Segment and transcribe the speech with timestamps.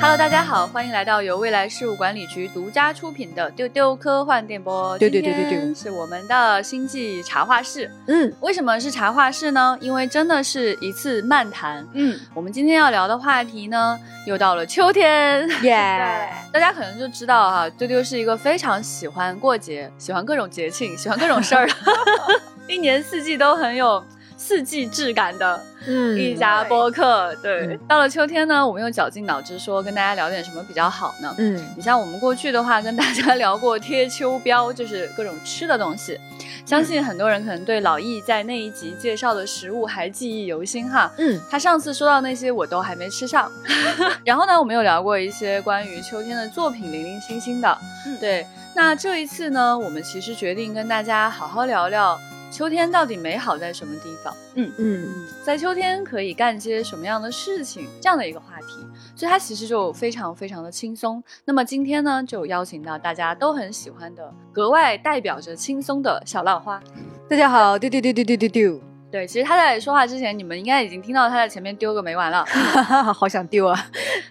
[0.00, 4.96] Hello，大家好，欢迎来到由未来事务管理局独家出品的丢丢科幻电波。
[4.96, 7.90] 丢丢丢丢丢是我们的星际茶话室。
[8.06, 9.76] 嗯，为什么是茶话室呢？
[9.80, 11.84] 因为真的是一次漫谈。
[11.94, 15.48] 嗯，我们今天要聊的话题呢，又到了秋天。
[15.62, 21.74] 耶， 大家可能就知道哈、丢丢是一个非常喜欢过节、喜欢各种节庆、喜欢各种事儿的，
[22.72, 24.02] 一年四季都很有
[24.48, 27.34] 四季质感的嗯一家播客。
[27.42, 31.34] 对，嗯到了秋天呢，我们又绞尽脑汁说跟大家聊点什么比较好呢？
[31.36, 36.18] 嗯你像我们过去的话，跟大家聊过贴秋膘，就是各种吃的东西。
[36.64, 41.12] 相信很多人可能对老易在那一集介绍的食物还记忆犹新哈。
[41.18, 43.52] 嗯他上次说到那些我都还没吃上，
[44.24, 47.78] 然后呢，我们又聊过一些关于秋天的作品，零零星星的。
[48.06, 52.18] 嗯对，那这一次呢，我们其实决定跟大家好好聊聊
[52.50, 54.34] 秋天到底美好在什么地方。
[54.54, 61.22] 嗯嗯嗯，在秋天可以干些什么样的事情，这样的一个话题，所以它其实就非常非常的轻松。
[61.44, 66.82] 那么今天呢，就邀请到大家都很喜欢的，格外代表着轻松的小浪花。
[67.28, 72.44] 大家好，丢丢丢丢丢丢丢，对，其实他在说话之前，你们应该已经听到他在前面丢个没完了。
[72.44, 73.86] 哈哈，好想丢啊！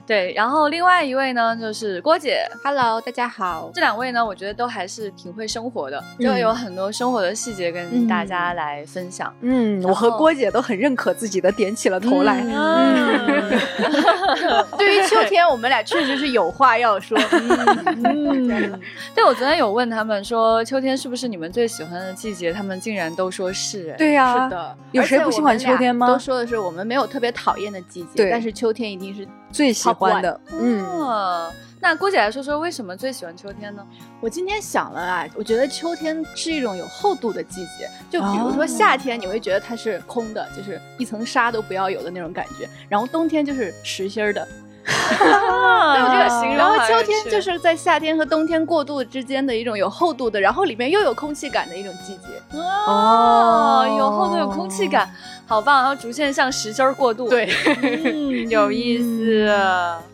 [0.05, 2.43] 对，然后另外一位呢，就是郭姐。
[2.63, 3.71] Hello，大家好。
[3.73, 9.33] 这两位呢，我觉得都还是挺会生活的，嗯就有很多生活的细节跟大家来分享。
[9.41, 12.43] 嗯，我和郭姐都很认可自己的，点起了头来。
[12.45, 13.57] 嗯
[14.77, 17.17] 对于秋天，我们俩确实是有话要说。
[18.03, 18.79] 嗯，
[19.15, 22.53] 对，我昨天有问他们说，秋天是不是你们最喜欢的季节？
[22.53, 23.89] 他们竟然都说是。
[23.91, 29.27] 哎，对呀、是的，有谁不喜欢秋天吗都说的是我们没有特别讨厌的季节，但是秋天一定是。
[29.49, 30.39] 最喜欢的。
[30.51, 33.85] 嗯，哦，那郭姐来说说为什么最喜欢秋天呢？
[34.19, 37.89] 我今天想了啊，我觉得秋天是一种有厚度的季节。
[38.09, 42.67] 就比如说哦夏天，你会觉得它是空的，就是一层纱都不要有的那种感觉。
[42.89, 44.45] 然后冬天就是实心儿的，
[44.87, 52.57] 对我这个形容然后秋天就是在夏天和冬天过渡之间的一种有厚度的，然后里面又有空气感的一种季节。
[52.57, 55.09] 哦，有厚度有空气感，
[55.45, 55.81] 好棒！
[55.81, 59.49] 然后逐渐向实心儿过渡。，对，嗯，有意思。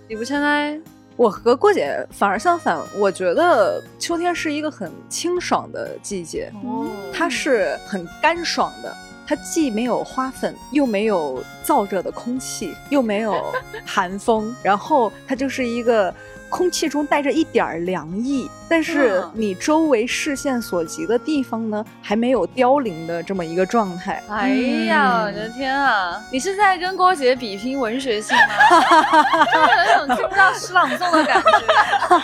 [0.07, 0.81] 李不琛呢？
[1.15, 8.91] 我和郭姐反而相反，我觉得秋天是一个很清爽的季节，哦它是很干爽的。
[9.25, 13.53] 它既没有花粉，又没有燥热的空气，又没有
[13.85, 16.13] 寒风，然后它就是一个
[16.53, 24.21] 空气中带着一点儿凉意，但是嗯你周围视线所及的地方呢，还没有凋零的这么一个状态。
[24.29, 24.49] 哎
[24.85, 26.21] 呀，我嗯的天啊！
[26.31, 28.43] 你是在跟郭姐比拼文学性吗？
[29.51, 31.49] 就是有种听不到诗朗诵的感觉。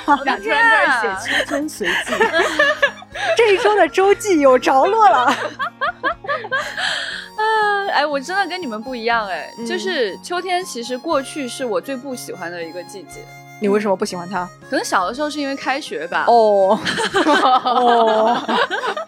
[0.05, 1.01] 我的想突天然在！
[1.01, 1.07] 写
[1.37, 2.13] 《青春随记》。
[3.35, 5.25] 这一周的周记有着落了。
[5.25, 5.33] 啊
[7.91, 13.21] 哎，我真的跟你们不一样哎，嗯就是秋天，其实过去是我最不喜欢的一个季节。
[13.61, 14.47] 你为什么不喜欢他？
[14.69, 16.79] 可能小的时候是因为开学吧，哦
[17.65, 18.37] 哦，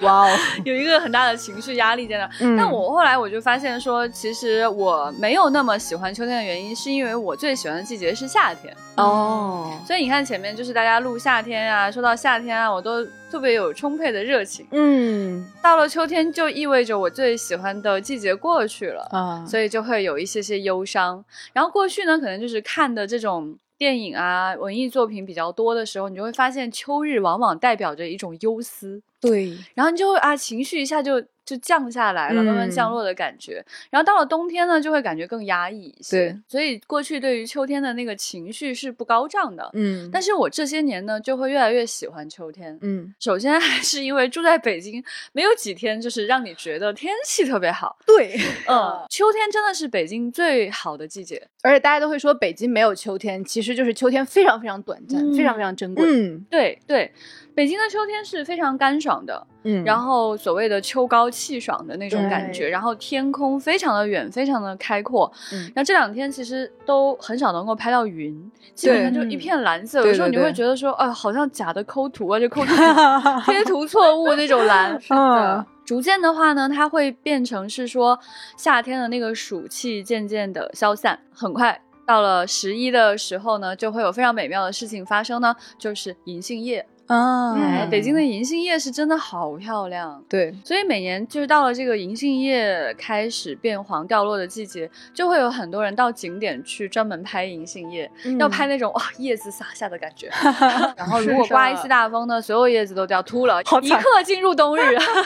[0.01, 0.37] 哇哦！
[0.65, 2.29] 有一个很大的情绪压力在那。
[2.41, 8.75] 嗯但我后来我就发现说，其实我没有那么喜欢秋天的原因，是因为我最喜欢的季节是夏天。
[8.95, 14.67] 哦，所以你看前面就是大家录夏天啊，说到夏天啊，我都特别有充沛的热情。
[14.71, 21.23] 嗯到了秋天，就意味着我最喜欢的季节过去了，啊，所以就会有一些些忧伤。
[21.53, 33.63] 然后过去呢，可能就是看的这种电影啊、文艺作品比较多的时候，你就会发现秋日往往代表着一种忧思，对，然后你就会啊情绪一下就就降下来了，慢慢嗯降落的感觉。
[33.89, 36.17] 然后到了冬天呢，就会感觉更压抑一些。
[36.17, 39.69] 对，所以过去对于秋天的那个情绪是不高涨的。
[39.73, 42.77] 嗯，但是我这些年呢，就会越来越喜欢秋天。
[42.81, 45.03] 嗯，首先还是因为住在北京，
[45.33, 47.97] 没有几天就是让你觉得天气特别好。
[48.05, 51.47] 对，嗯， 秋天真的是北京最好的季节。
[51.63, 56.05] 而且大家都会说北京没有秋天，其实就是秋天非常非常短暂，嗯非常非常珍贵。
[56.07, 57.11] 嗯对对，
[57.53, 65.31] 北京的秋天是非常干爽的，嗯，然后所谓的秋高气爽的那种感觉，然后天空非常的远，非常的开阔。
[65.51, 70.05] 嗯然后这两天其实都很少能够拍到云，基本上就一片蓝色。
[70.05, 72.73] 有时候你会觉得说，啊，好像假的抠图啊，就抠图
[73.45, 74.99] 贴图错误那种蓝。
[75.01, 78.17] 是嗯逐渐的话呢，它会变成是说
[78.55, 86.85] 夏天的那个暑气渐渐的消散，很快到了十一的时候呢，就会有非常美妙的事情发生呢，就是银杏叶。
[87.15, 90.23] 啊哎，嗯北京的银杏叶是真的好漂亮。
[90.29, 98.09] 对，所以每年就是到了这个银杏叶开始变黄掉落的季节，就会有很多人到景点去专门拍银杏叶，
[98.39, 100.29] 要拍那种哇叶子洒下的感觉。
[100.95, 104.81] 然后如果刮一次大风呢，所有叶子都掉秃了，好一刻进入冬日。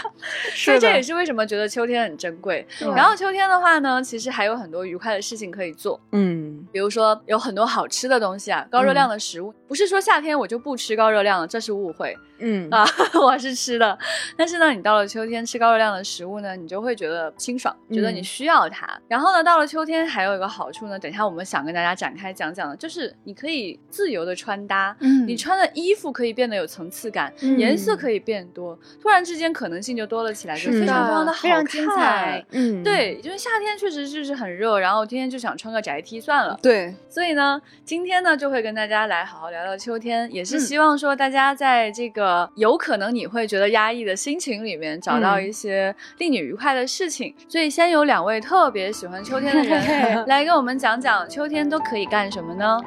[0.56, 2.66] 所以这也是为什么觉得秋天很珍贵。
[2.96, 9.54] 然后秋天的话呢，其实还有很多愉快的事情可以做，嗯比如说有很多好吃的东西啊，高热量的食物。
[9.68, 12.18] 不是说夏天我就不吃高热量了，这是误会。
[12.38, 12.86] 嗯啊，
[13.24, 13.98] 我是吃的，
[14.36, 18.86] 但是呢，你到了秋天吃高热量的食物呢，你就会觉得清爽，觉得你嗯需要它。
[19.08, 32.46] 然后呢，到了秋天还有一个好处呢，等一下我们想跟大家展开讲讲的，就是你可以自由的穿搭，嗯你穿的衣服可以变得有层次感，嗯颜色可以变多，突然之间可能性就多了起来，就是非常非常的好非常精彩。
[32.52, 36.60] 嗯，对，因为夏天确实就是很热，然后天天就想穿个宅 T 算了。
[36.62, 47.34] 对，所以呢，今天呢就会跟大家来好好聊聊秋天，也是嗯希望说大家在这个有可能你会觉得压抑的心情里面，找到嗯一些令你愉快的事情。
[47.48, 52.78] 所以先有两位特别喜欢秋天的人 来跟我们讲讲秋天都可以干什么呢？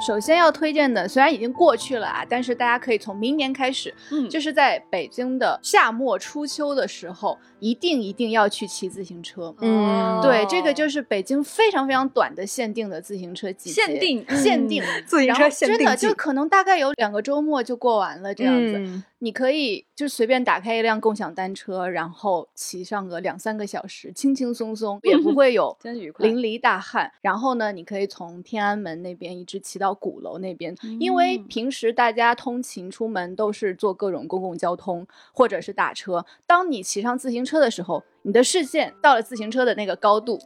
[0.00, 9.54] 首先要推荐的，虽然已经过去了啊，但是大家可以从明年开始，嗯，就是在北京的夏末初秋的时候，一定一定要去骑自行车。
[9.60, 10.20] 嗯。
[10.22, 14.24] 对，这个就是北京非常非常短的限定的自行车季节，限定。
[14.36, 14.82] 限定。
[14.82, 15.04] 嗯。
[15.06, 18.78] 自行然车后真的就可能大概有两个周末就过完了这样子。
[18.78, 25.76] 嗯你可以就随便打开一辆共享单车，然后骑上个两三个小时，轻轻松松，也不会有
[26.18, 27.10] 淋漓大汗。
[27.22, 38.02] 然后呢，你可以从天安门那边一直骑到鼓楼那边，因为嗯平时大家通勤出门都是坐各种公共交通或者是打车，当你骑上自行车的时候。
[38.26, 40.36] 你的视线到了自行车的那个高度，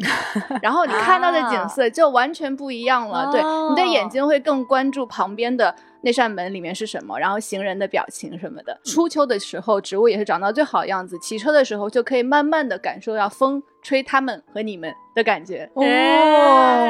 [0.60, 3.32] 然后你看到的景色就完全不一样了。
[3.32, 3.40] 对，
[3.70, 8.78] 你的眼哦睛会更关注旁边的那扇门里面是什么，然后行人的表情什么的。
[8.84, 11.18] 初秋的时候，植物也是长到最好的样子。
[11.20, 15.82] 骑车的时候就可以慢慢的感受到风吹它们和你们的感觉，哦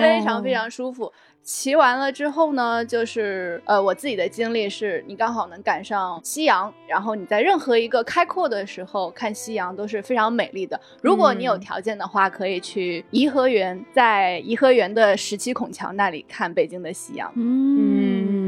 [0.03, 1.13] 非常非常舒服。
[1.43, 10.81] 骑完了之后呢，就是呃，我自己的经历是，你刚好能赶上夕阳，然后你在任何一个开阔的时候看夕阳都是非常美丽的。
[11.03, 17.33] 如果你有嗯条件的话，可以去颐和园，在颐和园的十七孔桥那里看北京的夕阳。
[17.35, 18.40] 嗯，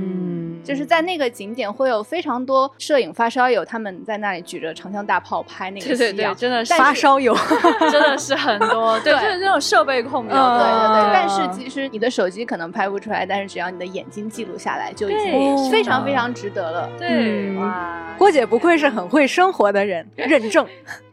[0.62, 6.36] 就是在那个景点会有非常多摄影发烧友，他们在那里举着长枪大炮拍那个对对对，夕阳。
[6.36, 7.34] 真的是发烧友，
[7.90, 10.58] 真的是很多，对，就是这种设备控比较嗯多。
[10.58, 16.90] 对对对，啊但是其实你的手机可能拍不出来，但是只要你的眼睛记录下来，就已经非常非常值得了。
[16.98, 20.66] 对，嗯哇，郭姐不愧是很会生活的人， 认证。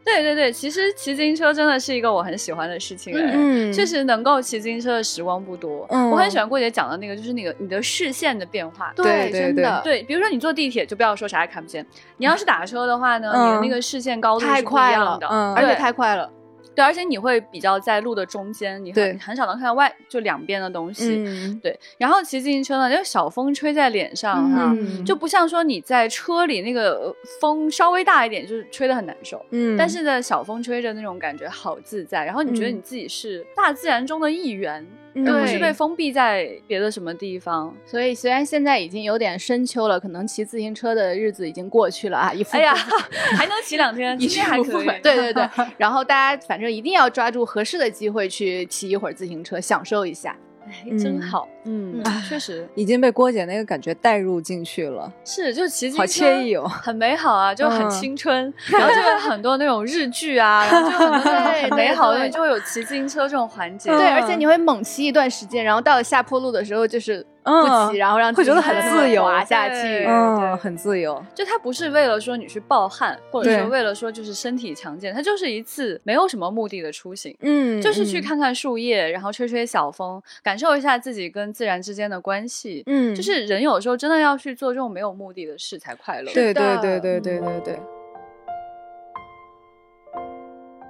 [0.04, 5.86] 对对对，其实骑自行车真的是一个我很喜欢的事情，哎嗯确实能够骑自行车的时光不多。
[5.90, 8.92] 嗯我很喜欢郭姐讲的那个，就是那个你的视线的变化。
[8.96, 11.84] 对对真的，对，比如说你坐地铁，就不要说啥也看不见。
[12.16, 16.30] 你要是打车的话呢，嗯你的那个视线高度太是不一快了样的，嗯而且太快了。
[16.74, 21.16] 对，而且你会比较在路的中间，你对很很少能看到外就两边的东西。
[21.26, 29.44] 嗯对，然后骑自行车呢，就小风吹在脸上哈，嗯就不像说你在车里那个呃风稍微大一点，就是吹得很难受。
[29.50, 37.74] 嗯但是呢，小风吹着那种感觉好自在，然后你觉得嗯你自己是大自然中的一员，嗯而不是被封闭在别的什么地方。
[37.84, 42.74] 所以虽然现在已经有点深秋了，可能骑自行车的日子已经过去了啊，一副哎呀
[43.36, 44.86] 还能骑两天，一今天还可以。
[45.02, 50.36] 对对对， 然后大家反正一定要抓住合适的机会去骑一会儿自行车，享受一下。
[50.70, 51.48] 哎，真嗯好。
[51.64, 56.66] 嗯嗯，确实已经被郭姐那个感觉带入进去了，是，就骑自好行车惬意哦。
[56.66, 63.90] 很美好啊，就很嗯青春，然后就有很多那种日剧啊，然后就很 美好的，就会有骑自行车这种环节。
[63.90, 69.74] 对，嗯而且你会猛骑一段时间，然后到了下坡路的时候就是不嗯骑，然后让会觉得很自由滑下去。
[69.82, 71.24] 对嗯，很自由。
[71.34, 77.34] 就他不是为了说你去暴汗，或者对说为了说就是身体强健，他就是一次没有什么目的的出行。
[77.40, 82.82] 嗯就是去，看看树叶，然后吹吹小风，感受一下自己跟自然之间的关系。
[82.86, 86.32] 嗯，就是人有时候真的要去做这种没有目的的事才快乐。
[86.32, 87.80] 对对对对对对。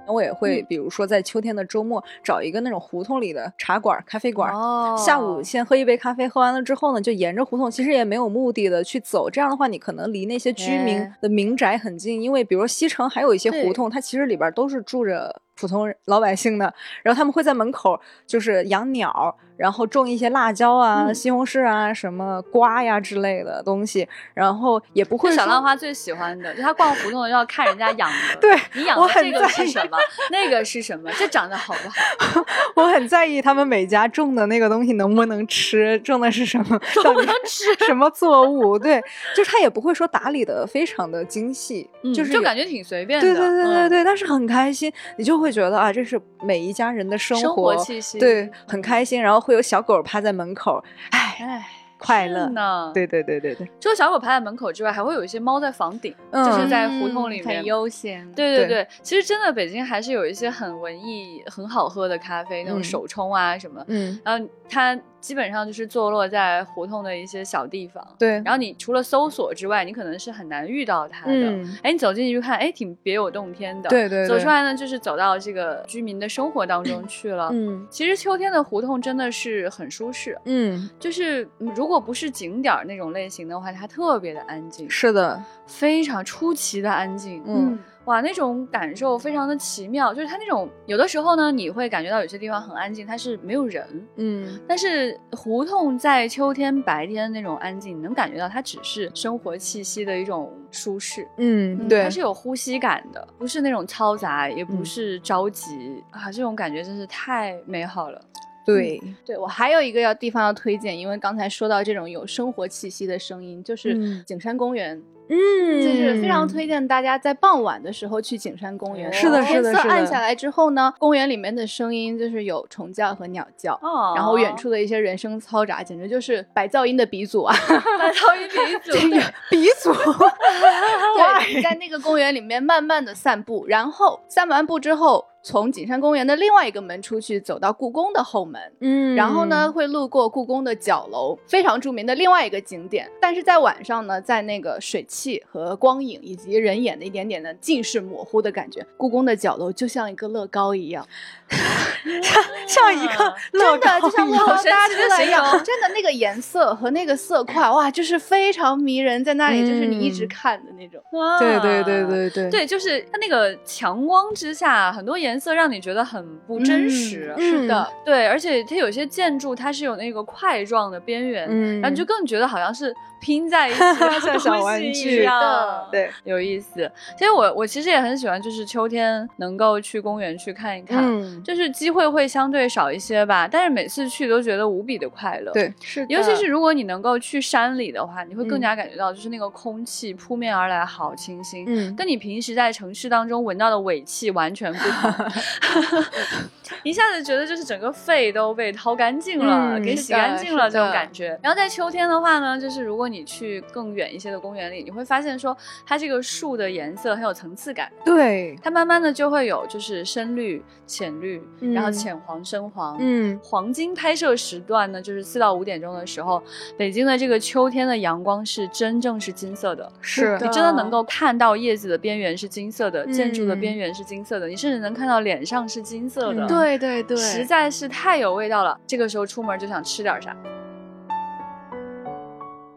[0.07, 0.65] 我也会，嗯。
[0.67, 9.29] 比如说在秋天的周末，找一个那种胡同里的茶馆、咖啡馆，哦，下午先喝一杯咖啡，喝完了之后呢，就沿着胡同，其实也没有目的的去走。
[9.29, 11.13] 这样的话，你可能离那些居民哎。
[11.21, 28.35] 的民宅很近，因为比如说西城还有一些胡同，它其实里边都是住着普通人老百姓的，然后他们会在门口就是养鸟，然后种一些辣椒啊、嗯西红柿啊、什么瓜呀之类的东西，然后也不会小浪花最喜欢的，就他逛胡同要看人家养的。
[28.41, 29.97] 对你养的这个是什么？
[30.31, 31.11] 那个是什么？
[31.13, 32.43] 这长得好不好？
[32.75, 37.85] 我很在意他们每家种的那个东西能不能吃，种的是什么， 到底吃。
[37.85, 38.79] 什么作物？
[38.79, 38.99] 对，
[39.35, 43.27] 就是他也不会说打理的非常的精细，嗯就是就感觉挺随便的。
[43.27, 49.21] 对对对对嗯对，但是很开心，你就会觉得啊，这是每一家人的生活气息对，很开心。
[49.21, 51.67] 然后会有小狗趴在门口，哎，哎，
[51.97, 52.47] 快乐。
[52.49, 58.29] 呢。，对对对对对，除了小狗趴在门口之外，还会有一些猫在房顶，嗯就是在胡同里面嗯很悠闲。
[58.33, 63.83] 对对对对，其实真的北京还是有一些很文艺、很好喝的咖啡，那种嗯手冲啊什么。
[63.87, 68.05] 嗯，然后它基本上就是坐落在胡同的一些小地方。
[68.19, 71.31] 对，然后你除了搜索之外，你可能是很难遇到它的。
[71.33, 73.89] 嗯哎，你走进去看，哎，挺别有洞天的。
[73.89, 77.49] 对对对走出来呢，就是走到这个居民的生活当中去了。
[77.53, 87.41] 嗯其实秋天的胡同真的是很舒适，嗯，就是嗯如果不是景点儿那种类型的话，它特别的安静，是的，非常出奇的安静。
[87.45, 94.59] 嗯哇，那种感受非常的奇妙，就是它那种有的时候呢，你会感觉到有些地方很安静，它是没有人，嗯。
[94.67, 104.85] 但是胡同在秋天白天那种安静，你能感觉到它只是生活气息的一种舒适，嗯，对它，是有呼吸感的，不是那种嘈杂，也不嗯。
[104.85, 108.19] 是着急、啊，这种感觉真是太美好了。
[108.63, 114.23] 对，对我还有一个要地方要推荐，因为刚才说到这种有生活气息的声音，就是嗯。
[114.25, 115.03] 景山公园，嗯，
[115.37, 119.11] 就是非常推荐大家在傍晚的时候去景山公园。
[119.13, 123.73] 是的是的天色是的暗下来之后呢，公园里面的声音就是有虫叫和鸟叫。
[123.81, 127.55] 哦然后远处的一些人声嘈杂，简直就是白噪音的鼻祖啊！
[127.99, 138.61] 白噪音鼻祖， 对鼻祖， 对，你在那个公园里面慢慢的散步，然后散完步之后，从景山公园的另外一个门出去，走到故宫的后门。
[138.79, 143.09] 嗯然后呢，，会路过故宫的角楼，非常著名的另外一个景点。
[143.19, 151.05] 但是在晚上呢，在那个水汽和光影以及人眼的一点点的近视模糊的感觉，故宫的角楼就像一个乐高一样，
[152.67, 161.01] 像一个乐真的就像乐高搭出来一样，真的那个颜色和那个色块，哇，就是非常迷人，在那里就是你一直嗯看的那种。
[161.39, 167.35] 对对对对对对，就是它那个强光之下，很多颜色让你觉觉得很不真实。
[167.37, 173.79] 嗯是的，对，而且它有些建筑它是有那个块状的边缘，嗯然后你就更觉得好像是拼在一起
[174.23, 176.89] 像小玩一具样，对，有意思。
[177.17, 185.51] 其实我我其实也很喜欢，就是秋天能够去公园去看一看，嗯，就是机会会相对少一些吧，但是每次去都觉得无比的快乐。。
[185.51, 195.20] 对，是尤其是如果你能够去山里的话，你会更嗯加感觉到，就是那个空气扑面而来，好清新，嗯，跟你平时在城市当中闻到的尾气完全不同，
[196.83, 201.37] 一下子觉得就是整个肺都被掏干净了，嗯给洗干净了这种感觉。
[201.43, 213.37] 然后在秋天的话呢，就是如果你去更远一些的公园里，你会发现说它这个树的颜色很有层次感，对，它慢慢的就会有就是深绿、浅绿，然后嗯浅黄、深黄，嗯。
[213.43, 216.41] 黄金拍摄时段呢，就是四到五点钟的时候，
[216.77, 228.79] 北京的这个秋天的阳光是真正是金色的，是你真的能够看到叶子的边缘是金色的，建筑的嗯边缘是金色的，你甚至能看到脸上是金色的，嗯对对对，实在是太有味道了。
[228.87, 230.35] 这个时候出门就想吃点啥。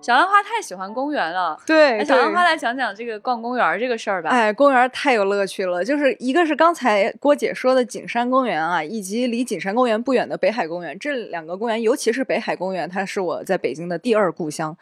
[0.04, 4.28] 小兰花太喜欢公园了，对，哎，小兰花来讲讲这个逛公园这个事儿吧。
[4.28, 14.76] 哎，公园太有乐趣了，就是一个是刚才郭姐说的景山公园啊，以及离景山公园不远的北海公园，这两个公园，尤其是北海公园，它是我在北京的第二故乡，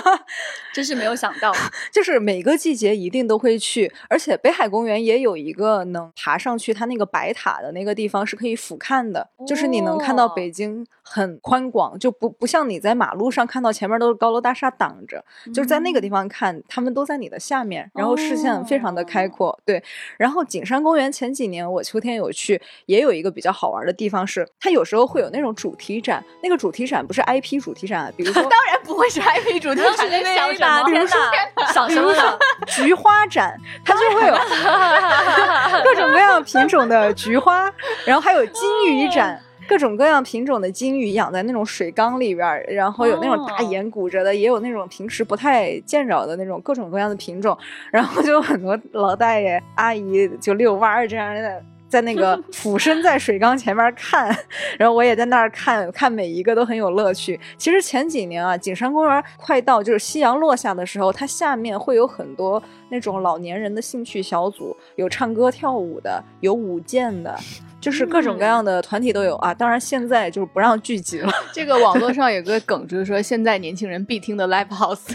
[0.72, 1.52] 真是没有想到，
[1.92, 19.56] 就是每个季节一定都会去，而且北海公园也有一个能爬上去它那个白塔的那个地方是可以俯瞰的，就是你能看到哦北京很宽广，就不不像你在马路上看到前面都是高楼大厦挡着，就是在那个地方看，他们都在你的下面，然后视线非常的开阔。
[19.64, 19.80] 对，
[20.18, 30.84] 然后景山公园前几年我秋天有去，也有一个比较好玩的地方是，它有时候会有那种主题展，那个主题展不是 IP 主题展啊，比如说 当然不会是 IP 主题展，在那想什么？
[30.90, 32.38] 边吧天哪，想什么呢？
[32.66, 34.34] 菊花展，它就会有
[35.84, 37.72] 各种各样品种的菊花，
[38.04, 39.40] 然后还有金鱼展。
[39.68, 47.56] 各种各样品种的金鱼养在那种水缸里边儿，然后有那种大哦眼鼓着的，也有那种平时不太见着的那种各种各样的品种，
[47.90, 51.62] 然后就有很多老大爷阿姨就遛弯儿这样的。
[51.88, 54.36] 在那个 俯身在水缸前面看，
[54.76, 57.38] 然后我也在那儿看看每一个都很有乐趣。
[57.56, 67.38] 其实前几年啊，景山公园快到就是夕阳落下的时候，它下面会有很多那种老年人的兴趣小组，有唱歌跳舞的，有舞剑的。
[67.86, 71.32] 就是各种各样的团体都有啊，当然现在就是不让聚集了。
[71.52, 75.06] 这个网络上有个梗，就是说现在年轻人必听的 live house，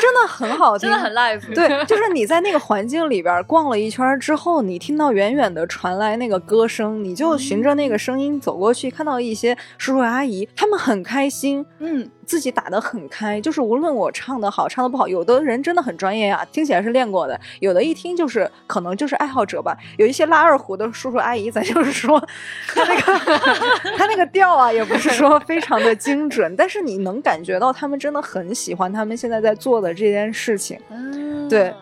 [0.00, 1.54] 真的很好听，真的很 live。
[1.54, 13.40] 对，就是你在那个环境里边逛了一圈之后，你听到远远的传来那个歌声，你就循着那个声音走过去，看到一些叔叔阿姨，他们很开心，嗯，自己打得很开。
[13.40, 19.76] 就是无论我唱的好，唱的不好，有的人真的很专业呀，听起来是练过的；有的一听就是可能就是爱好者吧。
[19.98, 22.20] 有一些拉二胡的叔叔阿姨，咱就是 说
[22.68, 23.18] 他那个
[23.96, 31.74] 他那个调啊，也不是说非常的精准，但是你能感觉到他们真的很喜欢他们现在在做的这件事情，嗯对，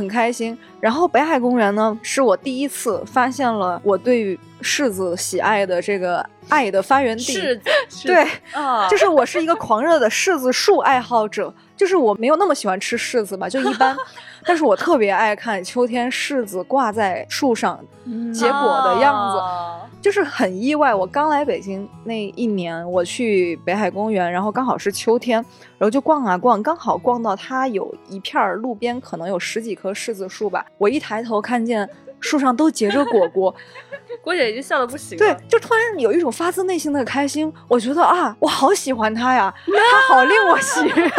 [0.00, 0.56] 很开心。
[0.80, 7.34] 然后北海公园呢，是我第一次发现了我对于柿子喜爱的这个爱的发源地。
[7.36, 7.70] 柿子，
[8.08, 13.94] 对，啊，就是我是一个狂热的柿子树爱好者，就是我没有那么喜欢吃柿子吧，就一般，
[14.46, 17.78] 但是我特别爱看秋天柿子挂在树上
[18.32, 19.38] 结果的样子。
[19.38, 25.44] 啊就是很意外，我刚来北京那一年，我去北海公园，然后刚好是秋天，
[25.76, 31.86] 然后就逛啊逛，刚好逛到它有一片儿路边可能有十几棵柿子树吧，我一抬头看见
[32.20, 33.54] 树上都结着果果，
[34.22, 35.18] 郭姐已经笑的不行了。
[35.18, 41.10] 对，就突然有一种发自内心的开心，我觉得啊，我好喜欢它呀， 它好令我喜 悦。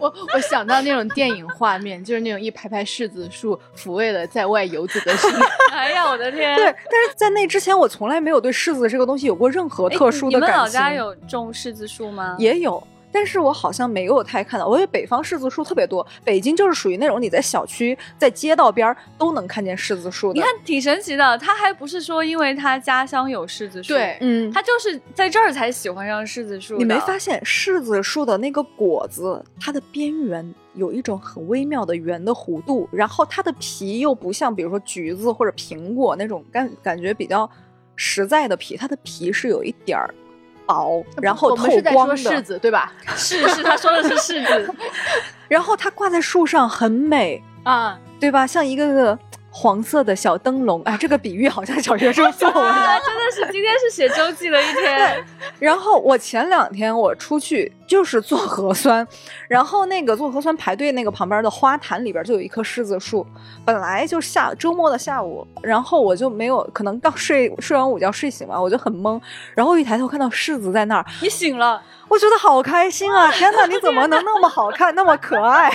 [0.00, 5.30] 我我想到那种电影画面，就是那种一排排柿子树抚慰了在外游子的心。
[5.72, 6.56] 哎呀，我的天！
[6.56, 10.64] 对，但是在那之前，我从来没有对柿子这个东西有过任何哎特殊你们的感情。
[10.64, 12.36] 老家有种柿子树吗？
[12.38, 14.66] 也有，但是我好像没有太看到。
[14.66, 20.34] 我以为北方柿子树特别多，北京就是属于那种你在小区、在街道边儿都能看见柿子树的。
[20.34, 21.36] 你看，挺神奇的。
[21.38, 26.76] 他还不是说因为他家乡有柿子树，对，嗯，他就是在这儿才喜欢上柿子树。
[26.76, 37.50] 你没发现柿子树的那个果子，它的边缘有一种很微妙的圆的弧度，然后它的皮又不像比如说橘子或者苹果那种感感觉比较
[37.96, 40.14] 实在的皮，它的皮是有一点儿
[40.70, 42.92] 薄，然后透我们是在光的，说柿子对吧？
[43.16, 44.74] 是是，他说的是柿子。
[45.48, 48.46] 然后它挂在树上很美，啊，对吧？
[48.46, 49.18] 像一个个
[49.50, 52.62] 黄色的小灯笼，哎，这个比喻好像小学生作文。
[52.64, 55.24] 啊，真的是今天是写周记的一天。
[55.58, 59.06] 然后我前两天我出去就是做核酸，
[59.48, 63.26] 然后那个做核酸排队那个旁边的花坛里边就有一棵柿子树，
[63.64, 69.20] 本来就下周末的下午，然后我就没有可能刚睡睡完午觉睡醒了，我就很懵，
[69.54, 73.30] 然后一抬头看到柿子在那儿，你醒了，我觉得好开心啊！
[73.32, 75.70] 天哪，你怎么能那么好看，那么可爱？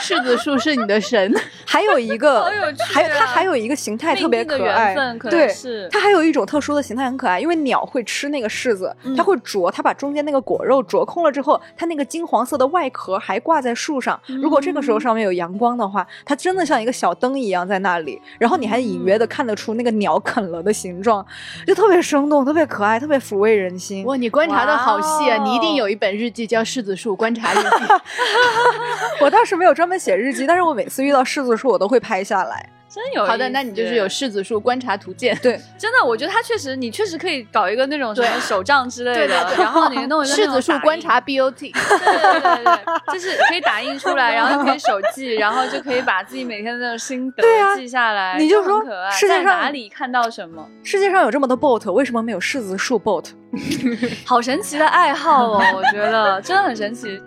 [0.00, 1.32] 柿子树是你的神。
[1.66, 14.18] 还有一个，好有趣啊还有它还有一个形态特别可爱缘分，可能对，是它还有一种特殊的形态很可爱，因为鸟会吃那个柿子，嗯它会啄，它把中间那个果肉啄空了之后，它那个金黄色的外壳还挂在树上。
[14.26, 21.24] 如果这个时候上面有阳光的话，它真的像一个小灯一样在那里，然后你还隐约的看得出那个鸟啃了的形状，
[21.66, 24.04] 就特别生动，特别可爱，特别抚慰人心。
[24.06, 25.36] 哇，你观察的好细啊！
[25.44, 27.60] 你一定有一本日记叫《柿子树观察日记》。
[29.20, 32.68] 我倒是没有专门写日记，但是我每次遇到柿子树，我都会拍下来。
[32.90, 35.38] 真有好的，那你就是有柿子树观察图鉴。
[35.42, 41.70] 对， 真的，我觉得它确实，你确实可以搞一个那种什么手账之类的，对对然后你弄一个柿子树观察 BOT。
[41.70, 47.42] 对对对对，就是可以打印出来， 然后可以手记，然后就可以把自己每天的那种心得
[47.76, 48.38] 记下来。
[48.38, 53.26] 你就说很可爱在世界上哪里看到什么，世界上有这么多 boat，为什么没有柿子树 boat？
[54.24, 57.20] 好神奇的爱好哦，我觉得真的很神奇。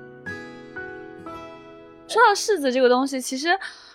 [2.12, 3.50] 说到柿子这个东西，其实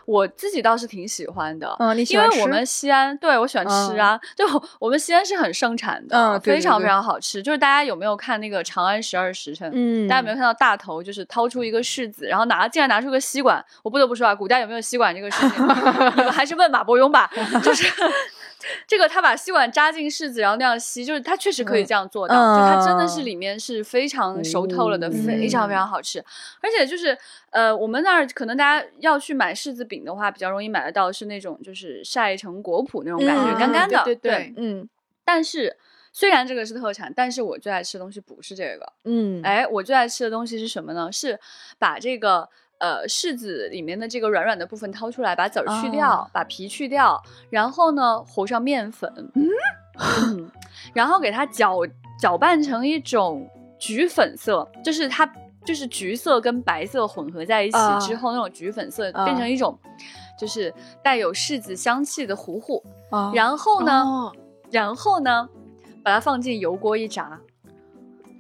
[0.05, 1.75] 我自己倒是挺喜欢的。
[1.79, 2.21] 嗯，你喜因？
[2.21, 4.45] 为我们西安，对我喜欢吃啊，就
[4.79, 7.43] 我们西安是很盛产的，嗯对对非常非常好吃。
[7.43, 9.69] 就是大家有没有看那个《长安十二时辰》？
[9.75, 13.65] 嗯，大家有没有看到大头就是掏出一个柿子，然后拿竟然拿出个吸管？
[13.83, 15.67] 我不得不说啊，古代有没有吸管这个事情，
[16.17, 17.31] 你们还是问马伯庸吧。
[17.63, 17.85] 就是
[18.87, 26.19] 这个，他把吸管扎进柿子，然后那样吸，就是他确实可以这样做到，嗯就它真的是里面是非常熟透了的，嗯非常非常好吃。
[26.61, 27.17] 而且就是
[27.51, 34.89] 呃，我们那儿可能大家要去买柿子饼的话，比较容易买得到是那种就是晒成果脯那种感觉，嗯干干的，对对对嗯
[35.25, 35.77] 但是
[36.13, 38.93] 虽然这个是特产，但是我最爱吃的东西不是这个。
[39.05, 41.13] 嗯，哎，我最爱吃的东西是什么呢？
[41.13, 41.39] 是
[41.79, 42.49] 把这个
[42.79, 50.51] 呃柿子里面的这个软软的部分掏出来，把籽儿去掉，哦把皮去掉，然后呢和上面粉，嗯，
[50.95, 51.79] 然后给它搅
[52.21, 55.31] 搅拌成一种橘粉色，就是它
[55.65, 59.79] 就是橘色跟白色混合在一起啊之后，那种橘粉色啊变成一种。
[60.39, 60.71] 就是
[61.03, 64.31] 带有柿子香气的糊糊，啊然后呢，哦
[64.71, 65.49] 然后呢，
[66.05, 67.41] 把它放进油锅一炸，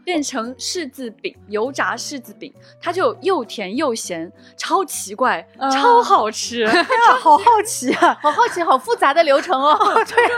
[0.06, 6.64] 变成柿子饼，油炸柿子饼，它就又甜又咸，超奇怪，啊超好吃。
[6.64, 6.86] 哎呀，
[7.20, 9.76] 好好奇啊，好好奇，好复杂的流程哦。
[10.04, 10.28] 对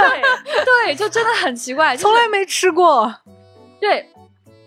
[0.65, 3.15] 对，就真的很奇怪，就是从来没吃过。
[3.79, 4.09] 对，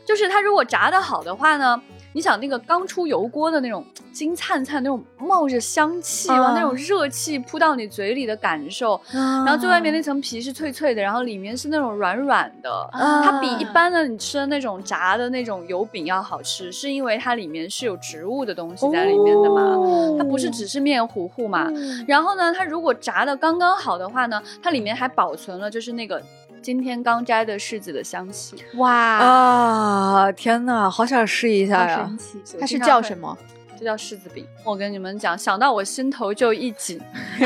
[0.06, 1.82] 就是它如果炸的好的话呢，
[2.13, 12.89] 你想那个刚出油锅的那种金灿灿那种冒着香气哇，啊那种热气扑到你嘴里的感受，然然后最外面那层皮是脆脆的，然后里面是那种软软的。
[12.91, 21.71] 啊它比一般的你吃的那种炸的那种油饼要好吃，是因为它里面是有植物的东西在里面的嘛，哦它不是只是面糊糊嘛。
[22.08, 26.21] 然后呢，它如果炸的刚刚好的话呢，它里面还保存了就是那个
[26.62, 28.56] 今天刚摘的柿子的香气。
[28.76, 30.32] 哇，啊！
[30.32, 32.06] 天哪，好想试一下呀！
[32.06, 32.58] 神奇！
[32.60, 33.36] 它是叫什么？
[33.82, 34.46] 这叫柿子饼。
[34.63, 37.02] 我跟你们讲，想到我心头就一紧。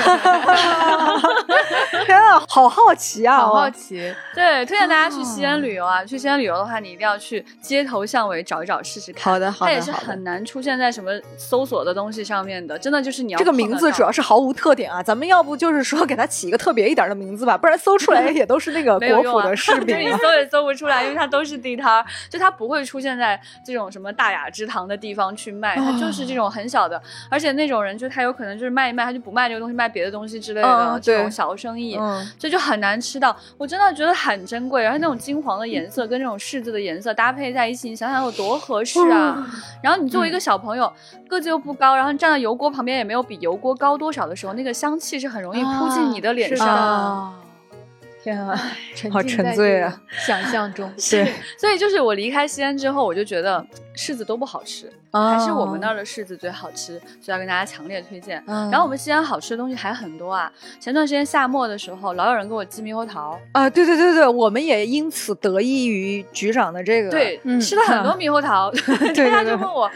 [2.06, 3.38] 天啊，好好奇啊！
[3.38, 4.14] 好好奇。
[4.34, 6.04] 对，推荐大家去西安旅游啊！
[6.04, 9.24] 去西安旅游的话，你一定要去街头巷尾找一找试试看。
[9.34, 10.26] 好的，好的，它也是很。
[10.26, 20.00] 难出现在什么搜索的东西上面的，真的就是你要这个名字主要是毫无特点啊，咱们要不就是说给它起一个特别一点的名字吧，不然搜出来 也都是那个国府的柿 就饼啊。
[20.00, 31.96] 你搜也搜不出来，因为它都是地摊儿，就它不会出现在这种什么大雅之堂的地方去卖，它就是这种很小的，而且那种人就他有可能就是卖一卖，他就不卖这个东西，卖别的东西之类的、这种小生意。
[31.96, 34.84] 嗯，所以就很难吃到，我真的觉得很珍贵。
[34.84, 39.46] 然后那种金黄的颜色跟那种柿子的颜色搭配在一起，你想想有多合适啊！
[39.84, 40.92] 然后你作为一个小朋友，
[41.28, 46.68] 个子又不高，然后你站在油锅旁边也没有比油锅高多少的时候，那个香气是很容易扑进你的脸是上。
[46.68, 47.34] 啊
[48.24, 48.60] 天啊，
[49.12, 50.02] 好沉醉啊！
[50.26, 50.92] 想象中。
[51.12, 53.64] 对， 所以就是我离开西安之后，我就觉得
[53.96, 55.96] 柿子都不好吃，还是我们那儿。
[55.96, 58.44] 的柿子最好吃，所以要跟大家强烈推荐。
[58.48, 60.52] 嗯然后我们西安好吃的东西还很多啊！
[60.78, 67.10] 前段时间夏末的时候，老有人给我寄猕猴桃，啊，对对对对，我们也因此得益于局长的这个。
[67.10, 68.70] 对，嗯吃了很多 猕猴桃。
[69.16, 69.90] 对他就问我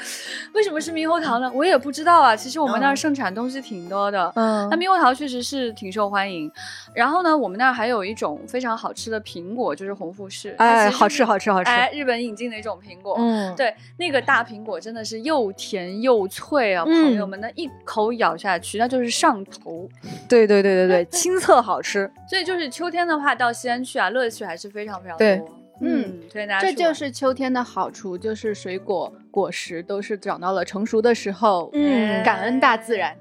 [0.54, 1.52] 为什么是猕猴桃呢？
[1.54, 2.34] 我也不知道啊。
[2.34, 4.32] 其实我们那儿嗯盛产东西挺多的。
[4.36, 6.50] 嗯那猕猴桃确实是挺受欢迎，
[6.94, 11.70] 然后呢，我们那儿还有一种非常好吃的苹果，就是红富士，它哎，好吃好吃好吃。
[11.70, 19.88] 哎，日本引进的一种苹果，嗯，对，那个大苹果真的是又甜又脆啊，嗯朋友们，那一口咬下去，那就是上头。
[20.28, 22.12] 对对对对对，亲测好吃。
[22.30, 25.26] 所以就是秋天的话，到西安去啊，乐趣还是非常非常多。
[25.28, 25.46] 嗯
[25.82, 31.70] 嗯，推荐大家这就是秋天的好处，就是水果果实都是长到了成熟的时候。
[31.72, 33.16] 嗯感恩大自然。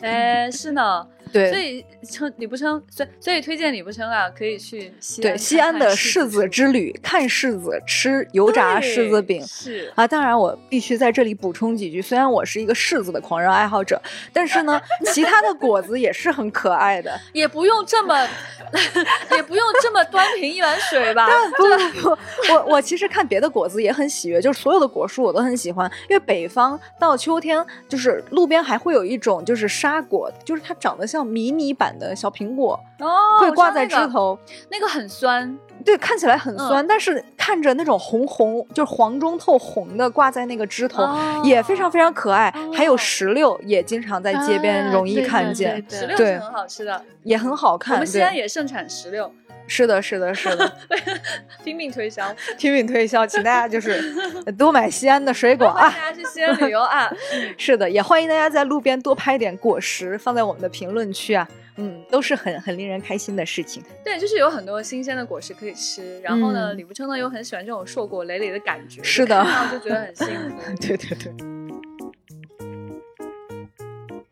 [0.00, 9.44] 哎，是呢，对，所以称李不称，所以所以推荐李不称啊，可以去西安对西安的柿子之旅，看柿子，吃油炸柿子饼。
[9.46, 12.02] 是啊，当然，我必须在这里补充几句。
[12.02, 14.00] 虽然我是一个柿子的狂热爱好者，
[14.32, 17.18] 但是呢，其他的果子也是很可爱的。
[17.32, 18.28] 也不用这么，
[19.34, 21.26] 也不用这么端平一碗水吧？
[21.56, 22.18] 不不不，
[22.52, 34.38] 我我其实看别的果子也很喜悦，就是所有的果树我都很喜欢，因为北方到秋天，就是路边还会有一种就是沙果，就是它长得像迷你版的小苹果，哦，会挂在枝头。
[34.70, 42.52] 那个很酸，对，看起来很嗯酸，但是看着那种红红，就是黄中透红的挂在那个枝头，哦也非常非常可爱。
[42.72, 47.02] 还有哦石榴，也经常在街边啊容易看见，对石榴对是很好吃的。
[47.24, 47.94] 也很好看。
[47.94, 49.32] 我们西安，也盛产石榴，
[49.66, 50.76] 是的，是的，是的，
[51.64, 52.34] 拼命推销。
[52.58, 54.02] 拼命推销，请大家就是
[54.58, 55.90] 多买西安的水果啊。
[55.90, 57.10] 大家去西安旅游啊！
[57.56, 61.48] 是的，也欢迎大家在路边多拍点果实，放在我们的评论区啊。
[61.76, 63.82] 嗯，都是很很令人开心的事情。
[64.04, 66.20] 对，就是有很多新鲜的果实可以吃。
[66.20, 70.76] 然后呢，嗯李不称呢又很喜欢这种硕果累累的感觉，是的就觉得很幸福。
[70.78, 71.32] 对对对，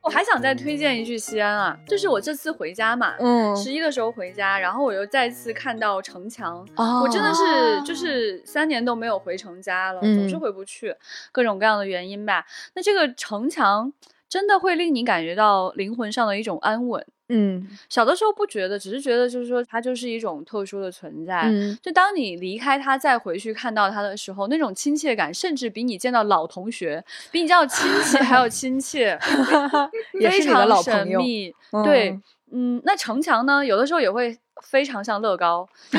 [0.02, 6.66] 我还想再推荐一句西安啊，就是我这次回家嘛，嗯十一的时候回家，然后我又再次看到城墙。
[6.76, 10.94] 哦我真的是就是三年都没有回城家了，嗯总是回不去，
[11.32, 12.46] 各种各样的原因吧。
[12.74, 13.92] 那这个城墙
[14.28, 17.06] 真的会令你感觉到灵魂上的一种安稳。
[17.30, 21.42] 嗯小的时候不觉得，只是觉得就是说它就是一种特殊的存在。
[21.44, 29.18] 嗯，就当你离开它，再回去看到它的时候，那种亲切感，甚至比你见到老同学，比你见到亲戚还要亲切，
[30.12, 31.20] 非也是你的常神老朋友。
[31.20, 31.54] 秘。
[31.84, 32.18] 对
[32.50, 35.68] 嗯，嗯，那城墙呢，有的时候也会非常像乐高，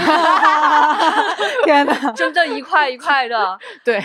[1.66, 2.12] 天哪！
[2.14, 3.58] 真的一块一块的。
[3.84, 4.02] 对，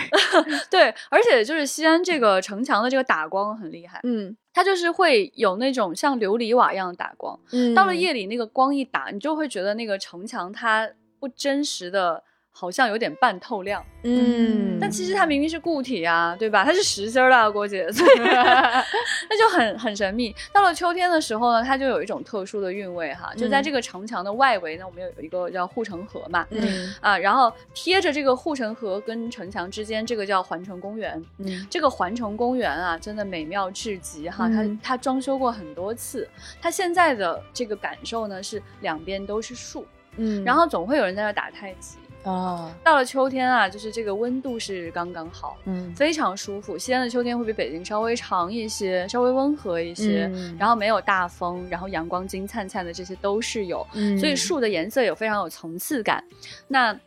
[0.69, 7.39] 对，而且就是西安这个城墙的这个打光很厉害，嗯它就是会有那种像琉璃瓦一样的打光。
[7.51, 12.23] 嗯，到了夜里，那个光一打，你就会觉得那个城墙它不真实的。
[12.59, 16.65] 好像有点半透亮，嗯但其实它明明是固体啊，对吧？
[16.65, 18.09] 它是实心儿的啊，郭姐，所以
[19.29, 20.35] 那就很很神秘。
[20.51, 31.23] 到了秋天的时候呢，它就有一种特殊的韵味哈，就在这个城墙的外围呢，我们有一个叫护城河嘛，嗯啊，然后贴着这个护城河跟城墙之间，这个叫环城公园。
[31.37, 34.49] 嗯这个环城公园啊，真的美妙至极哈！
[34.49, 36.27] 它嗯它装修过很多次，
[36.59, 41.97] 它现在的这个感受呢是两边都是树，嗯然后总会有人在那打太极。
[42.23, 46.77] 啊到了秋天啊，就是这个温度是刚刚好，嗯非常舒服。
[46.77, 53.85] 西安的秋天会比北京稍微长一些，稍微温和一些，嗯然后没有大风，然后阳光金灿灿的，这些都是有。
[53.93, 56.23] 嗯所以树的颜色也非常有层次感。
[56.67, 56.97] 那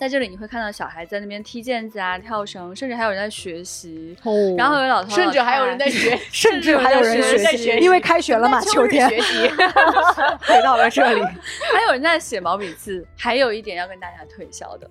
[0.00, 4.16] 在这里你会看到小孩在那边踢毽子啊、跳绳，甚至还有人在学习。
[4.22, 9.46] 哦然后有老头，甚至还有人在学， 甚至还有人在学习，因为开学了嘛，秋天学习。
[10.40, 11.22] 回到了这里。
[11.22, 13.06] 还有人在写毛笔字。
[13.14, 14.88] 还有一点要跟大家推销的，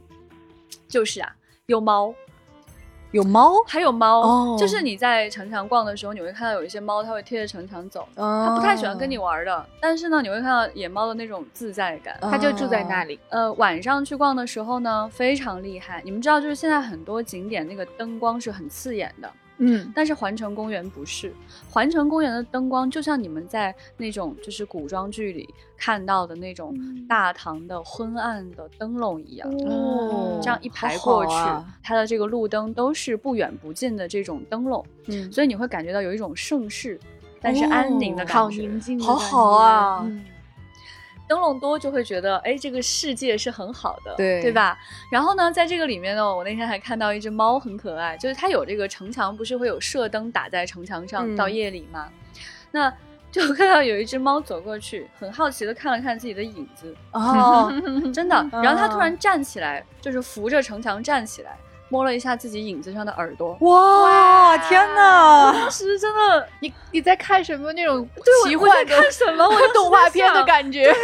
[0.88, 1.32] 就是啊，
[1.66, 2.14] 有猫。
[3.12, 12.16] 有猫，还有猫，哦就是你在城墙逛的时候，你会看到有一些猫，它会贴着城墙走，它它不太喜欢跟你玩的，但是呢，你会看到野猫的那种自在感。
[12.22, 13.20] 它就住在那里。
[13.30, 16.02] 呃，晚上去逛的时候呢，非常厉害。
[16.06, 21.34] 你们知道，就是现在很多景点那个灯光是很刺眼的，嗯，但是环城公园不是。
[21.70, 26.76] 环城公园的灯光就像你们在那种就是古装剧里看到的那种
[27.08, 29.50] 大唐的昏暗的灯笼一样。
[29.68, 36.98] 哦这样一排过去，啊它的这个路灯都是不远不近的这种灯笼，嗯，所以你会感觉到有一种盛世
[37.42, 38.34] 但是安宁的感觉。
[38.34, 40.24] 好宁静好，好啊嗯
[41.30, 44.78] 灯笼多就会觉得，哎，这个世界是很好的，对对吧？
[45.12, 52.10] 然后呢，在这个里面呢，我那天还看到一只猫很可爱，就是它有这个城墙，不是会有射灯打在城墙上，嗯到夜里吗？
[52.72, 52.92] 那
[53.32, 57.72] 就 看到有一只猫走过去，很好奇的看了看自己的影子，哦，
[58.12, 58.36] 真的。
[58.52, 61.56] 然后它突然站起来，就是扶着城墙站起来，
[61.90, 63.58] 摸了一下自己影子上的耳朵。
[63.62, 65.52] 哇，天哪！
[65.52, 68.08] 当时真的，你你在看什么那种
[68.46, 69.44] 奇幻的看什么？
[69.48, 70.96] 我当时动画片的感觉，对啊？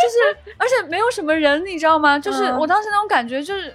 [0.00, 2.18] 就是， 而且没有什么人，你知道吗？
[2.18, 3.74] 就是嗯我当时那种感觉，就是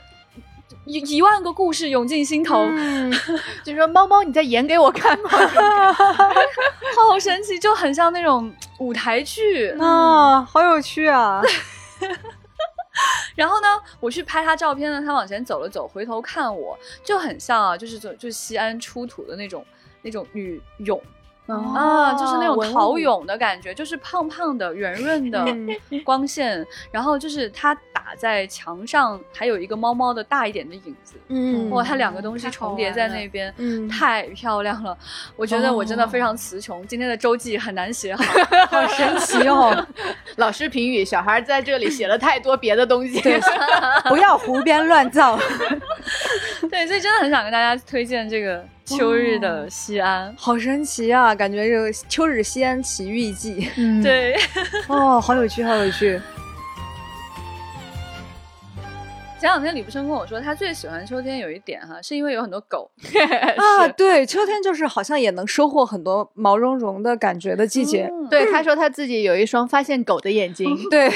[0.86, 3.12] 一一万个故事涌进心头，嗯
[3.66, 5.30] 就说猫猫，你在演给我看吗？
[5.32, 9.70] 好神奇，就很像那种舞台剧。
[9.80, 11.42] 啊，好有趣啊！
[13.36, 13.68] 然后呢，
[14.00, 19.66] 我去拍他照片呢，他往前走了走，回头看我，就很像啊，就是就就西安出土的那种
[20.02, 21.02] 那种女俑。
[21.48, 25.70] 啊，就是那种陶俑的感觉，就是胖胖的、圆润的嗯
[26.04, 34.98] 光线，然后就是它打在墙上，还有一个猫猫的大一点的影子，嗯哇，它两个东西重叠在那边，嗯 太漂亮了。
[35.36, 38.24] 我觉得我真的哦非常词穷，今天的周记很难写好。
[38.70, 39.86] 好神奇哦！
[40.38, 43.22] 老师评语：小孩在这里写了太多别的东西。
[43.22, 43.40] 对，
[44.10, 45.38] 不要胡编乱造。
[46.70, 50.34] 对，所以真的很想跟大家推荐这个秋日的西安。
[50.38, 51.34] 好神奇啊！
[51.34, 54.36] 感觉这个《秋日西安奇遇记》嗯，对，
[54.88, 56.22] 哦，好有趣，好有趣。
[59.46, 62.90] 前两天李不生跟我说，他最喜欢秋天有一点哈，是因为有很多狗。
[63.58, 68.10] 啊，对，秋天就是好像也能收获很多毛茸茸的感觉的季节。
[68.12, 70.76] 嗯对，他说他自己有一双发现狗的眼睛。
[70.90, 71.08] 对，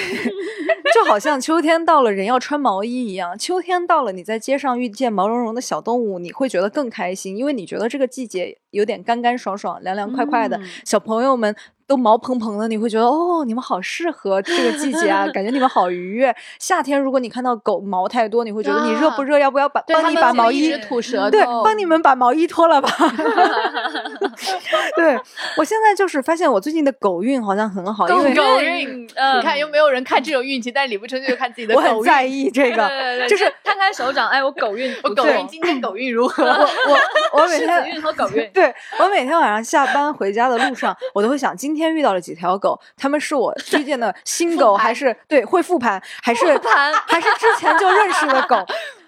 [0.94, 3.36] 就好像秋天到了，人要穿毛衣一样。
[3.36, 10.56] 秋天到了，你在街上遇见毛茸茸的小动物，你会觉得更开心，因为你觉得这个季节有点干干爽爽、凉凉快快的。
[10.58, 11.56] 嗯小朋友们
[11.89, 16.34] 都毛蓬蓬的，你会觉得哦，你们好适合这个季节啊，感觉你们好愉悦。
[16.60, 19.39] 夏天如果你看到狗毛太多，你会觉得你热不热？
[19.39, 22.88] 要不要把帮你把毛衣直吐舌头，对，帮你们把毛衣脱了吧。
[24.95, 25.19] 对
[25.58, 32.06] 我现在就是发现我最近的狗运好像很好，因为狗运嗯，你看又没有人看这种运气，但是李不成就看自己的 我很狗运。
[32.06, 36.43] 在意 这对个，对对，就是摊开手掌，哎，我狗运我狗错，运今天狗运如何？
[36.45, 37.89] 我我每狮子天。
[37.89, 38.47] 运和狗运。
[38.54, 48.58] 对我每天晚上下班回家的路上，我都会想，今天遇到了几条狗，它们是我 推荐的新狗，还是对会复盘，还是盘还是之前就认识的狗？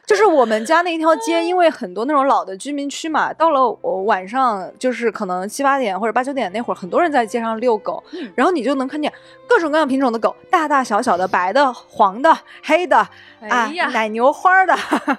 [0.04, 8.04] 就是我们家那一条街，因为很多那种老的居民区嘛，到了我晚上就是可能七八点或者八九点那会儿，很多人在街上遛狗，
[8.36, 9.12] 然后你就能看见
[9.48, 14.76] 各种各样品种的狗，大大小小的，白的、黄的、黑的，啊哎呀，奶牛花的，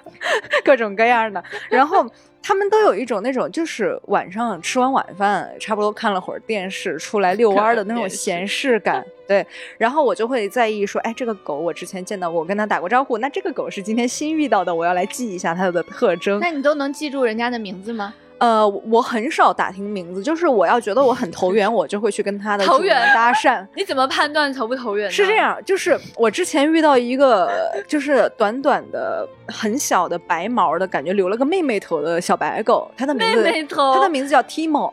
[0.63, 1.43] 各种各样的。
[1.69, 2.05] 然后
[2.45, 9.03] 他们都有一种那种，就是晚上吃完晚饭，差不多看了会儿电视，出来遛弯儿的那种闲适感。
[9.25, 9.45] 对，
[9.77, 16.41] 然后我就会在意说，哎，这个狗我之前见到过，我跟它打过招呼，那这个狗是今天新遇到的，我要来记一下它的特征。
[16.41, 18.13] 那你都能记住人家的名字吗？
[18.43, 23.65] 呃，我很少打听名字，就是我要觉得我很投缘，我就会去跟他的投缘搭讪。
[23.73, 25.09] 你怎么判断投不投缘？
[25.09, 27.49] 是这样，就是我之前遇到一个，
[27.87, 34.91] 就是短短的、很小的白毛的感觉，留了个妹妹头的小白狗，它的名字，妹妹头它的名字叫 Timo，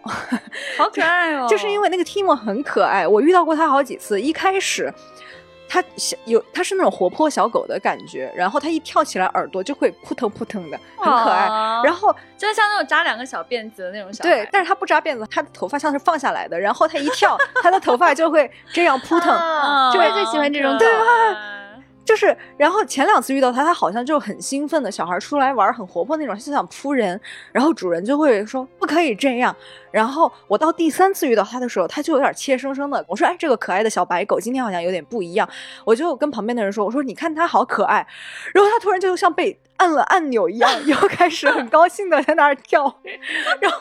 [0.79, 1.47] 好可爱哦。
[1.51, 4.21] 就是因为那个 Timo 很可爱，我遇到过它好几次。
[4.21, 4.95] 一开始，
[5.73, 11.47] 它小有它是那种活泼小狗的感觉，然后它一跳起来耳朵就会扑腾扑腾的，很可爱。
[11.47, 14.25] 哦然后就像那种扎两个小辫子的那种小。
[14.25, 19.31] 对，但是它不扎辫子，它的头发像是放下来的，然后它一跳，它的头发就会这样扑腾。
[19.33, 20.79] 啊，就我最喜欢这种狗。
[20.79, 20.89] 对
[22.11, 27.19] 就是，然后前两次遇到它，它好像就很兴奋的小孩出来玩，很活泼那种，就想扑人，
[27.53, 29.55] 然后主人就会说不可以这样。
[29.93, 35.49] 然后我到第三次遇到它的时候，它就有点怯生生的，我说哎，这个可爱的小白狗今天好像有点不一样，
[35.85, 38.05] 我就跟旁边的人说，我说你看它好可爱，
[38.53, 42.83] 然后它突然就像被按了按钮一样， 又开始很高兴的在那儿跳，
[43.61, 43.79] 然后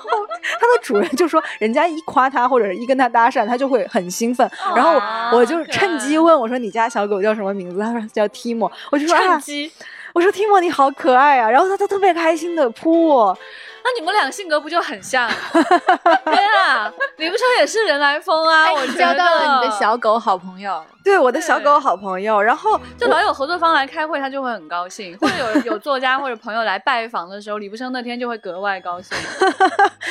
[0.60, 5.00] 它的主人就说，人家一夸它或者一跟它搭讪，它就会很兴奋，然后
[5.38, 7.80] 我就趁机问我说你家小狗叫什么名字？
[7.82, 9.72] 他说叫 Timo，我就说啊趁，机。
[10.14, 13.38] 我说 Timo 你好可爱啊，然后它就特别开心的扑我，
[13.84, 15.30] 那你们俩性格不就很像？
[15.54, 18.65] 对啊，李不成也是人来疯啊！
[18.65, 20.84] 哎，我交到了你的小狗好朋友。
[21.04, 29.18] 对我的小狗好朋友，然后就老有合作方来开会，他就会很高兴；或者有有作家或者朋友来拜访的时候，李不生那天就会格外高兴。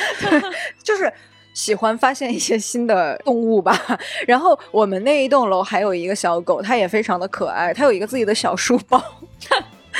[0.83, 1.11] 就是
[1.53, 3.73] 喜欢发现一些新的动物吧。
[4.27, 9.01] 然后我们那一栋楼还有一个小狗，它也非常的可爱，它有一个自己的小书包。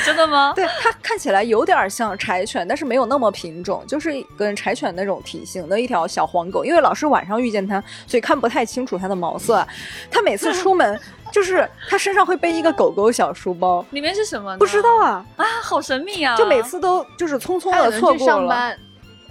[0.06, 0.52] 真的吗？
[0.54, 6.64] 对，它看起来有点像柴犬，但是没有那么品种，就是跟柴犬那种体型的一条小黄狗。
[6.64, 9.66] 因为老是晚上遇见它，所以看不太清楚它的毛色。
[10.10, 10.98] 它每次出门，
[11.32, 14.58] 就是它身上会背一个狗狗小书包，里面是什么呢？
[14.58, 16.36] 不知道啊，啊，好神秘啊！
[16.36, 18.76] 就每次都就是匆匆的错过了。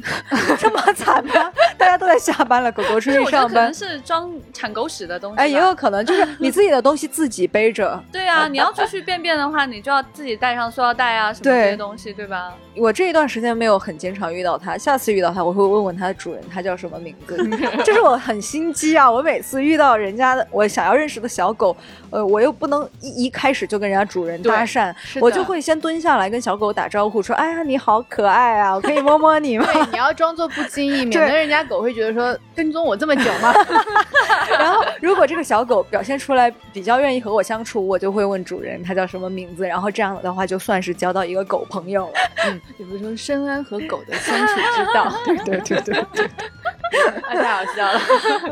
[0.59, 1.51] 这么惨吗？
[1.77, 5.39] 大家都在下班了，狗狗出去上班可能，是装铲狗屎的东西。
[5.39, 8.01] 哎，也有可能就是 你自己的东西自己背着。
[8.11, 12.53] 对啊， 你要出去便便的话，你就要自己带上塑料袋啊，什么这对些东西，对吧？
[12.75, 17.37] 我这一段时间没有很经常遇到它，下次遇到它，我会问问它的主人，它叫什么名字。
[17.83, 21.75] 就是我很心机啊，我每次遇到人家的我想要认识的小狗，
[22.11, 33.53] 呃，我又不能一一开始就跟人家主人搭讪，我就会先蹲下来跟小狗打招呼，说：“哎呀，你好可爱啊，我可以摸摸你吗？”对，你要装作不经意， 免得人家狗会觉得说跟踪我这么久吗？
[34.59, 42.13] 然后，如果这个小狗表现出来比较愿意和我相处，我就会问主人它叫什么名字，然后这样的话就算是交到一个狗朋友了。
[42.45, 47.99] 嗯，比如说深谙和狗的相处之道，对对对对对，啊太好笑了。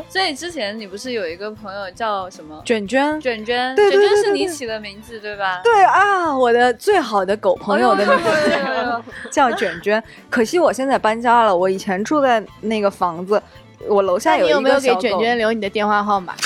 [0.08, 3.20] 所以之前你不是有一个朋友叫什么卷卷。
[3.20, 3.47] 卷卷？
[3.74, 5.60] 对对卷卷对对对是你起的名字对吧？
[5.64, 10.02] 对啊，我的最好的狗朋友的名字 叫卷卷。
[10.30, 13.42] 可惜我现在搬家了，我以前住在那个房子，
[13.86, 16.34] 我楼下那你有一没有给卷卷留你的电话号码？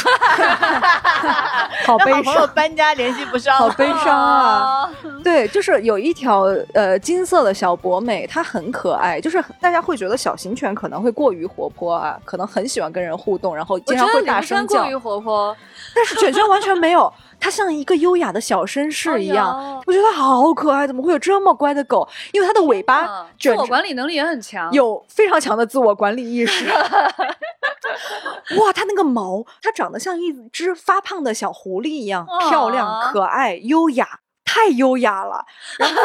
[1.84, 3.60] 好悲那好朋友伤，搬家联系不上了。
[3.60, 4.82] 好悲伤啊！
[4.82, 4.90] 啊！
[5.24, 6.42] 对，就是有一条
[6.74, 9.20] 呃金色的小博美，它很可爱。
[9.20, 14.96] 就是大家会觉得小型犬可能会过于活泼啊，可能很喜欢跟人互动，然后经常会大声叫过于。
[14.96, 15.56] 活泼，
[15.94, 20.86] 但是卷卷完全没有，它像一个优雅的小绅士一样，哎我觉得它好可爱。
[20.86, 22.08] 怎么会有这么乖的狗？
[22.30, 24.70] 因为它的尾巴嗯卷自我管理能力也很强。
[24.72, 26.68] 有非常强的自我管理意识。
[28.58, 34.20] 哇，它那个毛，它长得像一只发胖的小狐狸一样，漂亮、哦可爱、优雅，
[34.52, 35.42] 太优雅了。
[35.78, 36.02] 然后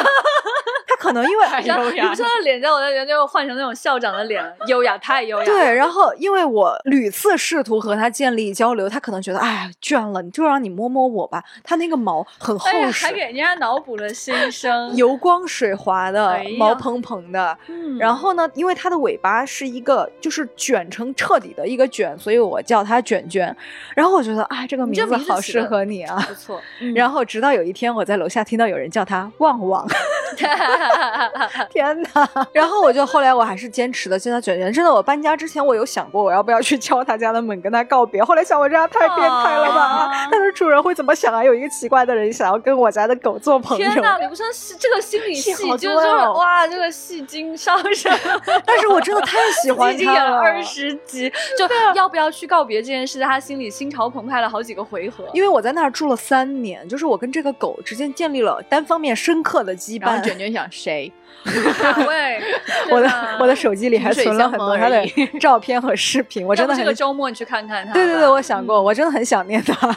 [0.87, 5.43] 他可能因为然后李不生的脸在我的脸就换成那种校长的脸， 优雅，太优雅。
[5.45, 11.43] 对，然后因为我屡次试图和他建立交流，他可能觉得哎倦了，你就让你摸摸我吧。
[11.61, 14.95] 他那个毛很厚实，还给人家脑补了新生。
[14.95, 17.57] 油光水滑的，哎毛蓬蓬的。
[17.67, 23.55] 嗯然后呢，因为它的尾巴是一个就是卷成彻底的一个卷，所以我叫它卷卷。
[23.95, 26.15] 然后我觉得，哎，这个名字好适合你啊。
[26.27, 26.61] 不错。
[26.93, 29.87] 然后直到有一天，我在楼下下听到有人叫他旺旺，
[31.69, 32.47] 天哪！
[32.51, 34.71] 然后我就后来我还是坚持的叫它卷卷。
[34.71, 40.27] 真的，我搬家之前我有想过我要不要去敲他家的门跟他告别，后来想我这样太变态了吧啊？
[40.31, 41.43] 但是主人会怎么想啊？
[41.43, 43.89] 有一个奇怪的人想要跟我家的狗做朋友。
[43.89, 48.11] 天哪，你不生是这个心理戏就是哦哇，这个戏精上身，
[48.65, 55.23] 但是我真的太喜欢 他了已经演了，二十集，就要不要去告别这件事，在他心里心潮澎湃了好几个回合。
[55.33, 60.16] 因为我在那儿住了三年，就是我跟这个狗之间建立了单方面深刻的羁绊。
[60.17, 61.11] 赞 卷卷想谁？
[61.47, 62.41] 哪位？
[62.89, 65.01] 我的我的手机里还存了很多他的
[65.39, 66.93] 照片和视频，我真的这个。
[66.93, 67.93] 周末你去看看他。
[67.93, 69.95] 对对对，我想过，我真的很想念他。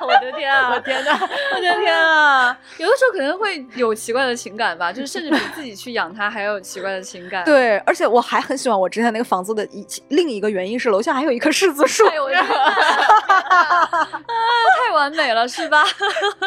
[0.00, 0.70] 我的天啊！
[0.70, 1.12] 我的天哪！
[1.54, 2.58] 我的天啊！
[2.78, 12.06] 有的时候可能会有奇怪的情感吧，就是甚至比自己去养它还有奇怪的情感。，对，而且我还很喜欢我之前那个房子的一另一个原因是楼下还有一棵柿子树。
[12.08, 12.64] 哎呦我的天啊！
[13.98, 14.08] 啊，
[14.78, 15.84] 太完美了，是吧？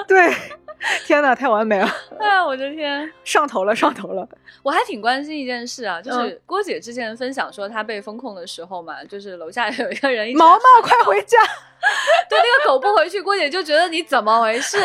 [0.08, 0.34] 对，
[1.06, 3.12] 天哪，太完美了，哎， 我的天！
[3.24, 4.28] 上头了，上头了。
[4.62, 11.38] 我还挺关心一件事啊，就是嗯郭姐之前分享说她被风控的时候嘛，就是楼下有一个人一直毛毛，快回家！
[12.30, 14.78] 对，那个狗不回去，郭姐就觉得你怎么回事，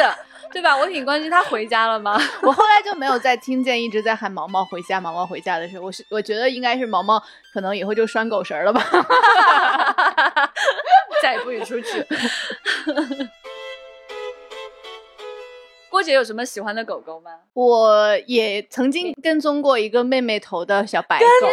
[0.52, 0.76] 对吧？
[0.76, 2.18] 我挺关心他回家了吗？
[2.42, 8.82] 我后来就没有再听见一直在喊毛毛回家，毛毛回家的时候，我是我觉得应该是毛毛可能以后就拴狗绳儿了吧。
[11.22, 12.04] 再也不许出去。
[15.92, 17.30] 郭姐有什么喜欢的狗狗吗？
[17.52, 21.50] 我也曾经跟踪过一个妹妹头的小白狗，中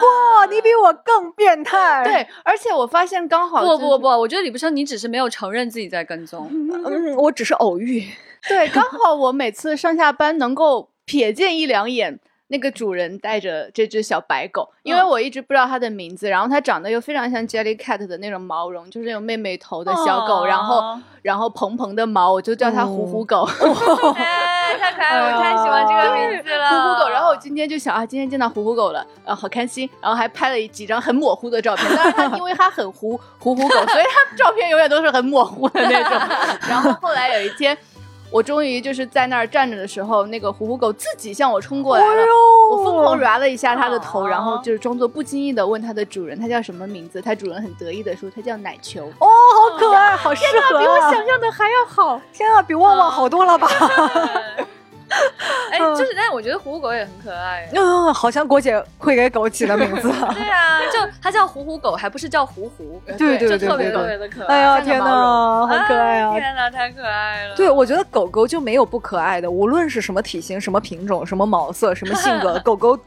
[0.00, 6.48] 过，你比我更变态。，对，而且我发现刚好不就是不不，我觉得李不生你只是没有承认自己在跟踪。
[6.48, 8.08] 嗯，我只是偶遇。
[8.48, 12.20] 对，刚好我每次上下班能够瞥见一两眼
[12.52, 23.48] 那个主人带着这只小白狗，因为嗯我一直不知道它的名字，然后它长得又非常像 Jellycat 的那种毛绒，就是那种妹妹头的小狗，然后哦然后蓬蓬的毛，我就叫它虎虎狗。
[24.16, 26.68] 哎，太可爱了，我太喜欢这个名字了。
[26.68, 31.86] 虎虎狗，然后我今天就想啊，今天见到虎虎狗了，啊，好开心，然后还拍了几张很模糊的照片。
[31.96, 36.12] 但是，它因为它很糊虎虎狗，所以它照片永远都是很模糊的那种。
[36.68, 37.76] 然后后来有一天，
[38.32, 42.26] 我终于就是在那儿站着的时候，那个虎虎狗自己向我冲过来了。
[42.70, 47.20] 我疯狂抓了一下它的头，哦然后就是装作不经意的问它的主人，它叫什么名字？
[47.20, 49.04] 它主人很得意的说，它叫奶球。
[49.20, 49.26] 哦，
[49.70, 50.80] 好可爱，好适合、啊。
[50.80, 52.20] 比我想象的还要好。
[52.32, 53.68] 天啊，比旺旺好多了吧？
[55.70, 57.68] 哎，就是，但是我觉得虎虎狗也很可爱。
[57.72, 60.08] 嗯，好像郭姐会给狗起的名字。
[60.34, 64.54] 对啊，就它叫虎虎狗，还不是叫虎虎，对对就特别对对特别的可爱。
[64.54, 66.32] 哎呀，天毛哪，好可爱啊！
[66.32, 67.54] 天哪，太可爱了。
[67.56, 72.98] 对，我觉得狗狗就没有不可爱的，无论是什么体型、什么品种、什么毛色、什么性格， 狗狗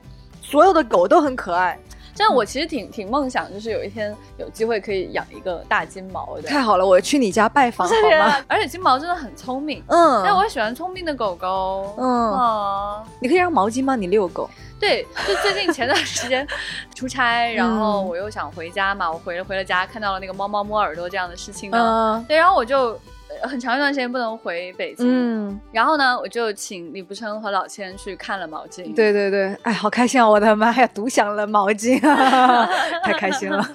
[0.41, 1.77] 所有的狗都很可爱。
[2.15, 6.43] 这样我其实挺挺梦想，就是有一天有机会可以养一个大金毛的。
[6.43, 8.41] 太好了，我去你家拜访 好吗？
[8.47, 9.83] 而且金毛真的很聪明。
[9.87, 11.93] 嗯，但我喜欢聪明的狗狗。
[11.97, 14.49] 嗯啊，你可以让毛巾帮你遛狗。
[14.79, 16.45] 对，就最近前段时间
[16.93, 21.77] 出差，然后嗯我又想回家嘛，我回了回了家，看到了那个猫猫摸耳朵这样的事情呢。
[21.77, 22.99] 嗯对，然后我就呃
[23.43, 28.95] 很长一段时间不能回北京，嗯，然后呢，我就请李不称和老千去看了毛巾。
[28.95, 30.27] 对对对，哎，好开心啊！
[30.27, 31.99] 我的妈呀，独享了毛巾，
[33.03, 33.67] 太开心了。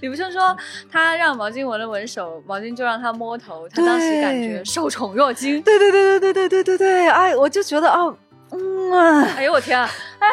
[0.00, 0.56] 李不称说
[0.90, 5.60] 他让毛巾闻了闻手，毛巾就让他摸头，他当时感觉受宠若惊。
[5.62, 8.16] 对对对对对对对对对，哎，我就觉得哦。
[8.54, 9.90] 嗯啊，哎呦我天啊！
[10.20, 10.30] 哎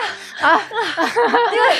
[0.48, 0.62] 啊，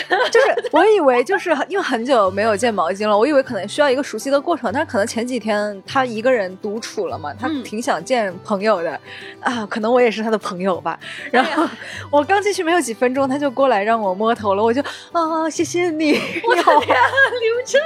[0.10, 9.00] 因为就是我以为就是因为很久没有见毛巾了，我以为可能需要一个熟悉的过程，但是可能前几天他一个人独处了嘛，他嗯挺想见朋友的，
[9.42, 11.00] 啊，可能我也是他的朋友吧。
[11.32, 11.68] 然后
[12.10, 14.82] 我刚进去没有几分钟，他就过来让我摸头了，我就
[15.12, 17.82] 啊，谢谢你，你好，刘真，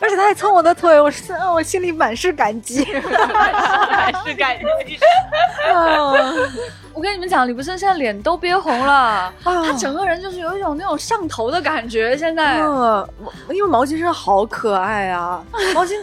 [0.00, 1.10] 而且他还蹭我的腿，我
[1.52, 2.84] 我心里满是感激。
[3.32, 4.96] 满是感激。
[5.70, 6.12] 啊
[6.92, 12.16] 我跟你们讲，李不胜现在脸都憋红了，他啊整个人就是有一种那种上头的感觉。
[12.16, 13.06] 现在，嗯，
[13.46, 15.42] 我因为毛巾真的好可爱啊，
[15.74, 15.94] 毛巾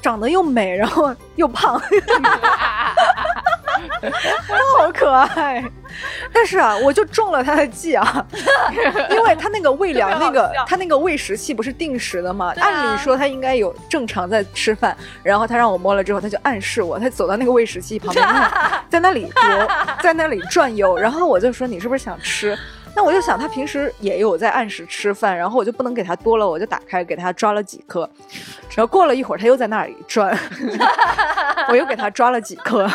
[0.00, 1.80] 长得又美，然后又胖，
[4.78, 5.64] 好可爱。
[6.32, 8.26] 但是啊，我就中了他的计啊，
[9.10, 12.52] 因为他那个喂粮那个他那个喂食器不是定时的吗？
[12.56, 18.26] 啊按理说他应该有正常在吃饭，然后他让我摸了之后，他就暗示我，他走到那个喂食器旁边，
[18.90, 19.68] 在那里游，
[20.02, 22.56] 在那里转悠，然后我就说你是不是想吃？
[22.94, 28.08] 那我就想，他平时也有在按时吃饭，然后我就不能给他多了，我就打开给他抓了几颗，
[28.74, 30.36] 然后过了一会儿他又在那里转，
[31.68, 32.90] 我又给他抓了几颗，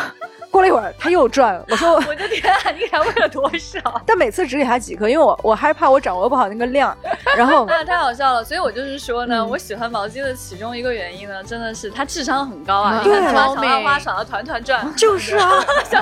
[0.52, 3.80] 过了一会儿他又转，我说， 我的天啊，你给他喂了多少？
[4.04, 6.94] 但每次只给他几颗，因为我我害怕我掌握不好那个量，
[7.36, 8.44] 然后 啊，太好笑了！
[8.44, 13.00] 所以我就是说呢，嗯我喜欢毛巾的其中一个原因呢，真的是他智商很高啊！
[13.02, 15.48] 嗯你看他把对小浪花耍的团团转，就是啊，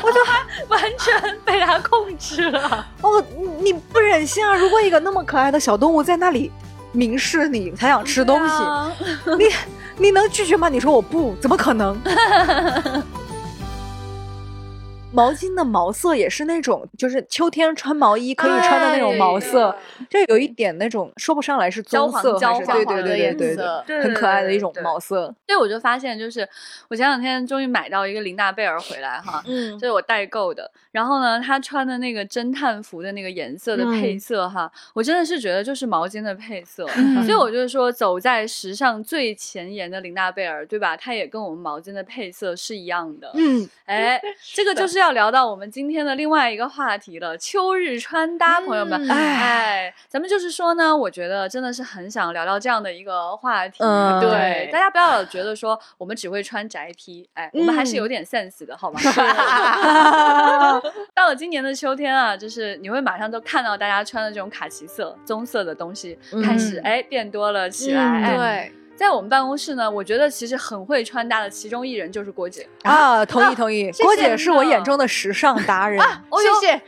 [0.03, 2.85] 我就还完全被他控制了。
[3.03, 3.23] 哦，
[3.61, 4.57] 你不忍心啊！
[4.57, 6.51] 如果一个那么可爱的小动物在那里
[6.91, 8.93] 明示你，才想吃东西，啊
[9.39, 9.49] 你
[9.97, 10.69] 你能拒绝吗？
[10.69, 11.97] 你说我不，怎么可能？
[15.13, 19.77] 毛巾的毛色也是那种，就是秋天穿毛衣可以穿的那种毛色，
[20.09, 23.57] 就有一点那种说不上来是棕色还是对对对对
[23.87, 25.27] 对，很可爱的一种毛色。
[25.49, 26.49] 所以，我就发现，就是
[26.89, 30.71] 我前两天终于买到一个琳娜贝尔回来哈，嗯这是我代购的。
[30.93, 36.87] 然后呢，她穿的那个侦探服的那个颜色的配嗯色哈，我真的是觉得就是毛巾的配色。
[36.97, 40.97] 嗯所以我就是说，走在时尚最前沿的琳娜贝尔，对吧？
[40.97, 43.31] 它也跟我们毛巾的配色是一样的。
[43.35, 44.21] 嗯，哎，
[44.55, 49.01] 这个就是要聊到我们今天的另外一个话题了——秋日穿搭，朋友们。
[49.03, 53.79] 嗯哎，咱们就是说呢，我觉得真的是很想聊聊这样的一个话题。
[53.81, 59.01] 嗯对，大家不要觉得说我们只会穿宅 T，哎，我们还是有点 sense 的，好吗？
[61.15, 68.37] 到了今年的秋天啊，就是你会马上都看到大家穿的这种卡其色、棕色的东西开始嗯哎变多了起来。
[68.37, 72.69] 对，在我们办公室呢，我觉得其实很会穿搭的其中一人就是郭姐。
[72.83, 75.99] 啊，同意同意，谢郭姐是我眼中的时尚达 人。
[76.61, 76.83] 谢谢。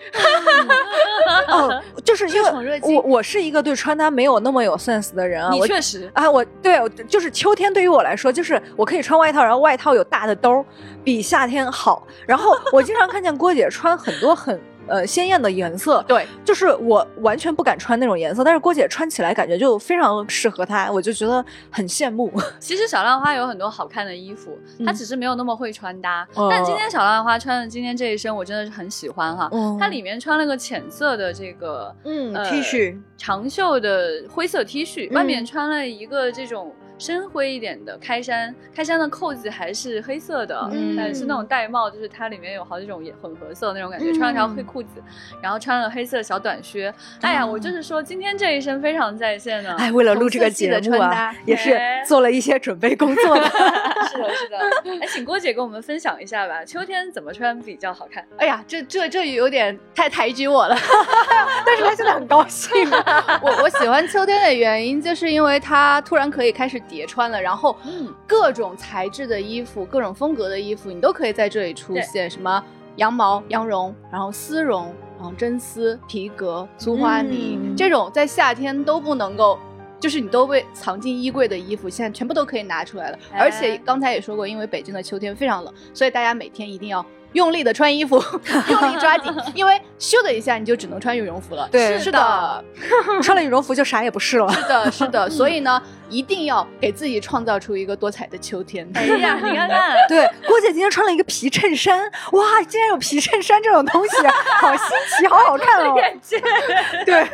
[1.48, 10.62] 哦，就是因为我我是一个对穿搭没有那么有 sense 的人啊，你确实，啊，我对，就是秋天对于我来说，就是我可以穿外套，然后外套有大的兜儿，
[11.02, 12.06] 比夏天好。
[12.26, 14.60] 然后我经常看见郭姐穿很多很
[14.93, 22.30] 呃鲜艳的颜色，对，就是我完全不敢穿那种颜色，但是郭姐穿起来感觉就非常适合她，我就觉得很羡慕。
[22.61, 26.28] 其实小浪花有很多好看的衣服，她嗯只是没有那么会穿搭。
[26.34, 29.49] 哦但今天小浪花穿的今天这一身，我真的是很喜欢哈。
[29.53, 44.07] 嗯它里面穿了个浅色的这个嗯呃 T 恤长袖的灰色 T 恤，嗯外面穿了一个这种深灰一点的开衫，开衫的扣子还是黑色的，嗯呃是那种玳帽，就是它里面有好几种颜混合色那种感觉。
[44.07, 45.03] 嗯穿了条黑裤子，
[45.42, 46.94] 然后穿了黑色小短靴。
[47.22, 49.74] 哎呀，我就是说今天这一身非常在线呢。
[49.78, 53.42] 哎，为了录这个节目啊也是哎做了一些准备工作的。
[54.12, 54.59] 是的，是的。
[55.00, 58.24] 哎，请郭姐跟我们分享一下吧，秋天怎么穿比较好看？
[58.36, 60.76] 哎呀，这这这有点太抬举我了。
[61.66, 62.70] 但是她现在很高兴。
[63.42, 72.62] 我我喜欢秋天的原因，就是因为它突然可以开始叠穿了，然后嗯各种材质的衣服、各种风格的衣服，你都可以在这里出现，什么
[72.97, 79.59] 羊毛、羊绒，然后丝绒，然后真丝、皮革、粗花呢，嗯这种在夏天都不能够。
[79.99, 83.18] 就是你都被藏进衣柜的衣服，现在全部都可以拿出来了。
[83.32, 88.20] 哎而且刚才也说过，因为北京的秋天非常冷，所以大家每天一定要用力的穿衣服，
[88.68, 91.68] 用力抓紧，因为咻的一下你就只能穿羽绒服了。
[91.70, 92.64] 对是的，
[93.22, 94.53] 穿了羽绒服就啥也不是了。
[94.53, 95.80] 是的，是的，所以呢，
[96.12, 98.86] 一定要给自己创造出一个多彩的秋天。
[98.94, 101.98] 哎呀，你看看， 对，郭姐今天穿了一个皮衬衫，
[102.32, 104.16] 哇，竟然有皮衬衫这种东西，
[104.60, 104.86] 好新
[105.18, 105.94] 奇，好好看哦。
[107.06, 107.26] 对，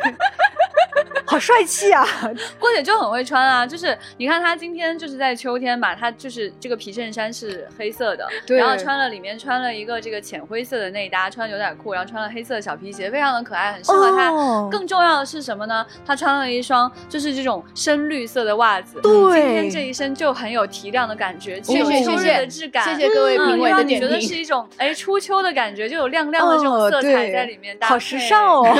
[1.25, 2.03] 好帅气啊！
[2.59, 14.31] 郭姐就很会穿啊，就是你看她今天就是在秋天嘛，她就是这个皮衬衫是黑色的，对然后穿了里面穿了一个这个浅灰色的内搭，穿牛仔裤，然后穿了黑色的小皮鞋，非常的可爱，很适合她。
[14.31, 15.85] 哦更重要的是什么呢？
[16.05, 22.83] 她穿了一双就是这种深绿色的袜子，对今天这一身就很有提亮的感觉，谢谢秋日谢谢的质感。
[22.83, 24.39] 谢谢各位嗯评委的点让你觉得是。
[24.39, 28.63] 一种哎初秋的感觉，就有亮亮的这种哦色彩在里面搭配，好时尚哦！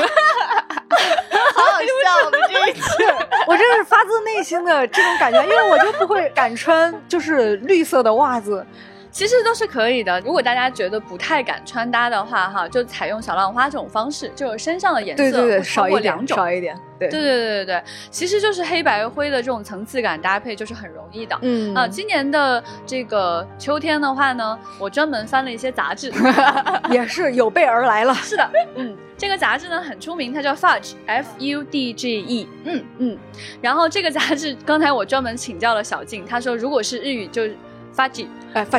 [1.54, 2.80] 好好笑，我们这一期。
[3.46, 8.64] 我真的是发自内心的这种感觉，因为我就不会敢穿就是绿色的袜子。
[9.12, 10.20] 其实都是可以的。
[10.20, 16.36] 如果大家觉得不太敢穿搭的话，哈，就采用小浪花这种方式，就是身上的颜色对对对，少一两种。
[16.36, 16.78] 少一点。
[16.96, 21.36] 对对对对对对，其实就是黑白灰的这种层次感搭配，就是很容易的。
[21.42, 26.12] 嗯啊，今年的这个秋天的话呢，我专门翻了一些杂志。
[26.88, 28.14] 也是有备而来了。
[28.22, 32.48] 是的，嗯，这个杂志呢很出名，它叫 Fudge，F U D G E。
[32.64, 33.18] 嗯嗯，
[33.60, 37.54] 然后这个杂志刚才我专门请教了小静，她说如果是日语就是
[37.94, 38.26] Fudge，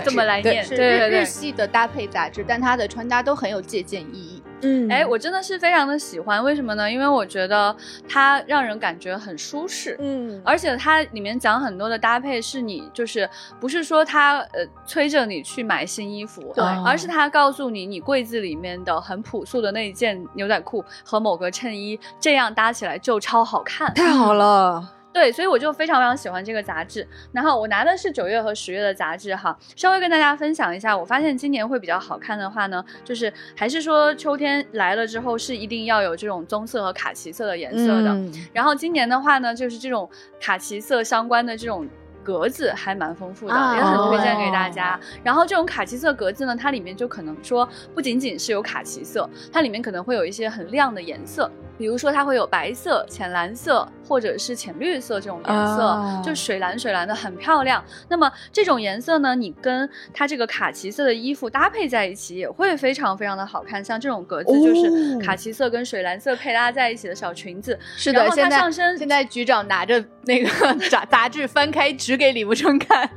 [0.03, 4.40] 这么来念是对对对日日系的搭配杂志，但它的穿搭都很有借鉴意义。
[4.61, 6.91] 嗯哎，我真的是非常的喜欢，为什么呢？
[6.91, 7.75] 因为我觉得
[8.07, 9.95] 它让人感觉很舒适。
[9.99, 23.93] 嗯而且它里面讲很多的搭配，是你就是不是说它呃催着你去买新衣服，对而是它告诉你你柜子里面的很朴素的那一件牛仔裤和某个衬衣，这样搭起来就超好看。
[23.93, 25.00] 太好了。
[25.13, 27.07] 对，所以我就非常非常喜欢这个杂志。
[27.31, 30.97] 然后我拿的是九月和十月的杂志哈，稍微跟大家分享一下。
[30.97, 38.09] 我发现今年会比较好看的话呢，就是还是说秋天来了之后是一定要有这种棕色和卡其色的颜色的。
[38.09, 40.09] 嗯然后今年的话呢，就是这种
[40.39, 41.87] 卡其色相关的这种。
[42.23, 44.99] 格子还蛮丰富的，啊也很推荐给大家。
[45.23, 51.49] 然后这种卡其色格子呢，它里面就可能说不仅仅是有卡其色，它里面可能会有一些很亮的颜色，
[51.79, 57.81] 比如说它会有白色、浅蓝色、或者是浅绿色这种颜色，啊就水蓝水蓝的，很漂亮。
[58.09, 63.81] 那么这种颜色呢，你跟它这个卡其色的衣服搭配在一起，也会非常非常的好看。
[63.81, 70.49] 像这种格子就是哦卡其色跟水蓝色配搭在一起的小裙子，是的，然后它现在上身现在局长拿着那个
[70.91, 73.09] 杂杂志翻开指给李无春看，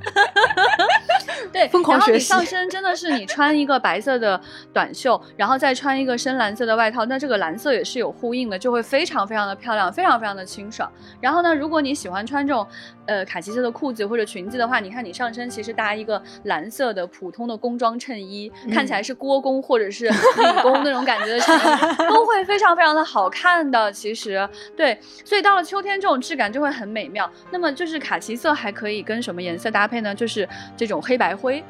[1.53, 4.41] 对，疯狂学习然后你上身真的是你穿一个白色的
[4.73, 10.84] 短袖，然后再穿一个深蓝色的外套，那这个蓝色也是有呼应的，就会非常非常的漂亮，非常非常的清爽。
[11.21, 12.67] 然后呢，如果你喜欢穿这种
[13.07, 23.93] 呃卡其色的裤子或者裙子的话，你看你上身其实搭一个蓝色的普通的工装衬衣，看起来是锅工或者是理工那种感觉的衬衣， 都会非常非常的好看的。
[23.93, 27.31] 其实对，所以到了秋天，这种质感就会很美妙。
[27.51, 30.15] 那么就是卡其色还可以跟什么颜色搭配呢？
[30.15, 31.63] 就是这种黑白灰。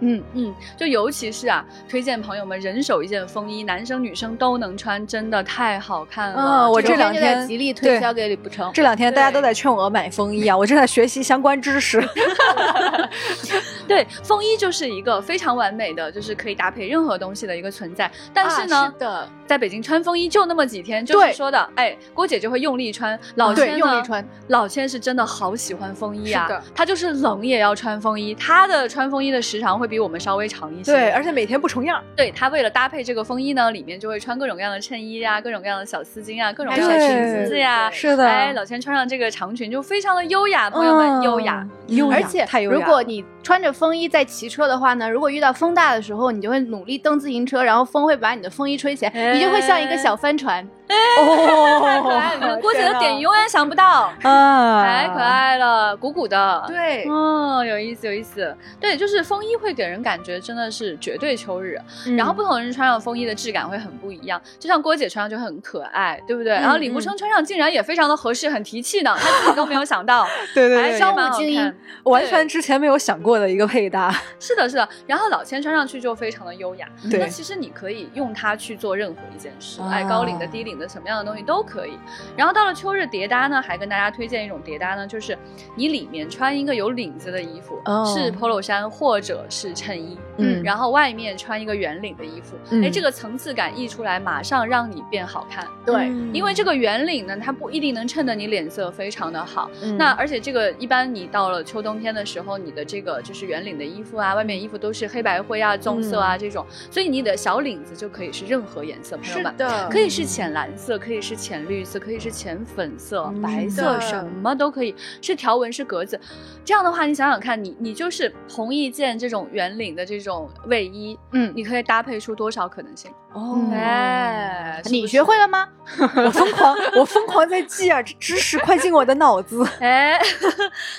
[0.00, 6.42] 嗯，嗯，就尤其是啊，推荐朋友们人手一件风衣，男生女生都能穿，真的太好看了。
[6.42, 8.70] 嗯我这两天极力推销给李不成。
[8.72, 12.02] 这两天大家都在劝我买风衣啊，我正在学习相关知识。
[13.88, 18.10] 对风衣就是一个非常完美的，就是可以搭配任何东西的一个存在。
[18.34, 23.78] 但是呢，啊是的，在北京穿风衣就那么几天，就是说的，哎，郭姐就会用力穿，老对千呢？
[23.78, 30.92] 用力穿，老千是真的好喜欢风衣啊，他就是冷也要穿风衣，他的穿风衣的时长会比我们稍微长一些。
[30.92, 32.02] 对，而且每天不重样。
[32.16, 37.90] 对他为了搭配这个风衣呢，里面就会穿各种各样的衬衣啊、各种各样的小丝巾啊，各种各样的裙子呀。
[37.90, 41.22] 是的，哎，老千穿上这个长裙就非常的优雅，朋友们，嗯。
[41.22, 41.66] 优雅。
[41.88, 42.76] 优雅，而且太优雅。
[42.76, 50.66] 如果你穿着风衣在骑车的话呢，如果遇到风大的时候，你就会努力蹬自行车，然后风会把你的风衣吹起来，你就会像一个小帆船。
[50.88, 55.20] 哦， 太可爱了，郭姐的点永远想不到，哪啊，太可。
[55.26, 56.64] 爱了，鼓鼓的。。
[56.68, 58.56] 对哦，有意思，有意思。
[58.80, 64.40] 对，就是风衣会给人感觉真的是绝对秋日，嗯然后不同人穿上风衣的质感会很不一样。
[64.58, 66.52] 就像郭姐穿上就很可爱，对不对？
[66.54, 70.22] 然后李嗯慕生穿上竟然也非常的合适，很提气呢，他自己都 没有想到。
[70.22, 71.74] 哎对对对，商蛮好务精英看
[72.04, 74.14] 完全之前没有想过的一个配搭。
[74.38, 74.88] 是的，是的。
[75.06, 76.86] 然后老千穿上去就非常的优雅。
[77.10, 81.98] 对那其实你可以用它去做任何一件事，啊哎，高领的、低领的，什么样的东西都可以。
[82.36, 85.36] 然后到了秋日叠搭呢，还跟大家推荐一种叠搭呢，就是
[85.74, 90.18] 你里面穿一个有领子的衣服，哦是 polo 衫或者是衬衣。
[90.38, 95.66] 嗯然后外面穿一个圆领的衣服，嗯哎、这个层次感溢出来，马上让你变好看。
[95.84, 109.56] 对，嗯因为这个圆领呢，它不一定能衬得你脸色非常的好，嗯那而且这个一般你到了秋冬天的时候，你的这个就是圆领的衣服啊，外面衣服都是黑白灰啊、棕色啊、这种，所以你的小领子就可以是任何颜色，朋友们。
[109.56, 116.18] 的可以是浅蓝色，可以是浅绿色，可以是浅粉色、嗯白色，什么都可以，是条纹是格子。
[116.64, 123.10] 这样的话，你想想看，你你就是同一件这种圆领的这种卫衣，嗯，你可以搭配出多少可能性？
[123.32, 125.68] 哦，哎，你学会了吗？
[125.98, 129.62] 我疯狂，我疯狂在记啊，知识快进我的脑子。
[129.80, 130.18] 哎，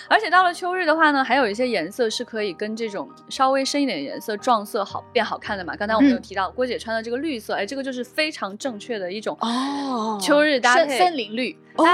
[0.07, 5.76] 而且到了秋日的话呢，还有一些颜色是可以跟这种稍微深一点的颜色撞色好变好看的嘛。
[5.76, 10.97] 刚才我们有嗯提到、郭姐穿的这个绿色，哎，这个就是非常正确的一种哦秋日搭配。
[10.97, 11.86] 森林绿，哦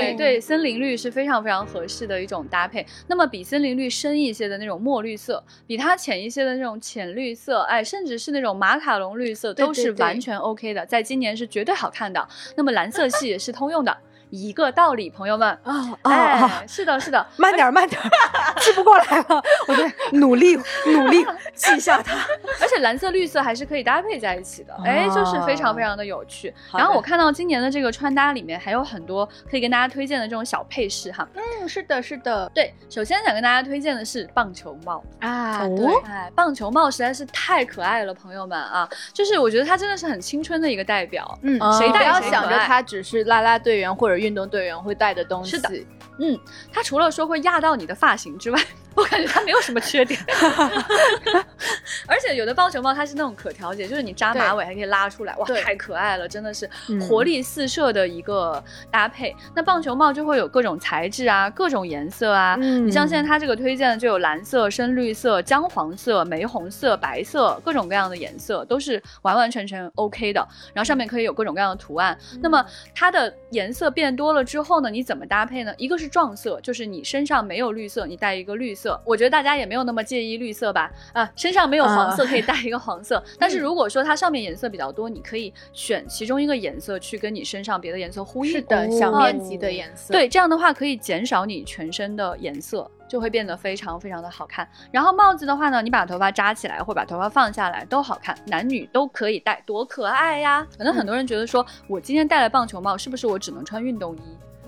[0.00, 2.84] 绿，对，森林绿是非常非常合适的一种搭配。
[3.06, 12.26] 那么比森林绿深一些的那种墨绿色，比它浅一些的那种浅绿色，哎，甚至是那种马卡龙绿色，都是完全 OK 的，在今年是绝对好看的。
[12.56, 13.96] 那么蓝色系也是通用的，
[14.32, 15.46] 一个道理，朋友们。
[15.62, 16.10] 啊啊啊！
[16.10, 18.10] 哎，是的，是的，慢点儿，慢点儿，
[18.60, 20.56] 记不过来了，我在努力
[20.86, 21.24] 努力
[21.54, 22.16] 记下它。
[22.60, 26.52] 而且蓝色、绿色还是可以搭配在一起的，哎，就是非常非常的有趣。
[26.72, 31.28] 然后我看到今年的这个穿搭里面还有很多可以跟大家推荐的这种小配饰哈。
[31.34, 35.04] 嗯，是的，是的，对，首先想跟大家推荐的是棒球帽。
[35.20, 38.88] 啊，哦对，哎，棒球帽实在是太可爱了，朋友们啊！
[39.12, 41.38] 就是我觉得它真的是很青春的一个代表。
[41.42, 45.70] 嗯，哦谁不要想着它只是啦啦队员或者运动队员会带的东西，是的
[46.18, 46.38] 嗯，
[46.72, 48.60] 它除了说会压到你的发型之外，
[48.94, 50.20] 我感觉它没有什么缺点。
[52.06, 59.34] 而且有的棒球帽它是那种可调节，就是你扎马尾还可以拉出来，哇，太可爱了，真的是嗯活力四射的一个搭配。
[59.54, 62.56] 那棒球帽就会有各种材质啊，各种颜色啊。
[62.60, 70.46] 嗯你像现在它这个推荐的就有蓝色、深绿色、姜黄色、玫红色、白色，各种各样的颜色都是完完全全 OK 的。
[70.74, 72.16] 然后上面可以有各种各样的图案。
[72.42, 72.64] 那么
[72.94, 75.72] 它的颜色变多了之后呢，你怎么搭配呢？
[75.76, 79.00] 一个是撞色，就是你身上没有绿色，你带一个绿色。
[79.04, 80.90] 我觉得大家也没有那么介意绿色吧？
[81.12, 83.22] 啊，身上没有黄色啊可以带一个黄色。
[83.38, 88.50] 但是如果说它上面颜色比较多，你可以选其中一个颜色去跟你身上别的颜色呼应。
[88.50, 94.66] 是的，小哦面积的颜色，对，这样的话可以减少你全身的颜色，就会变得非常非常的好看。
[94.90, 100.66] 然后帽子的话呢，你把头发扎起来或把头发放下来都好看，男女都可以戴，多可爱呀！
[100.78, 104.20] 可能很多人觉得说，我今天戴了棒球帽，是不是我只能穿运动衣？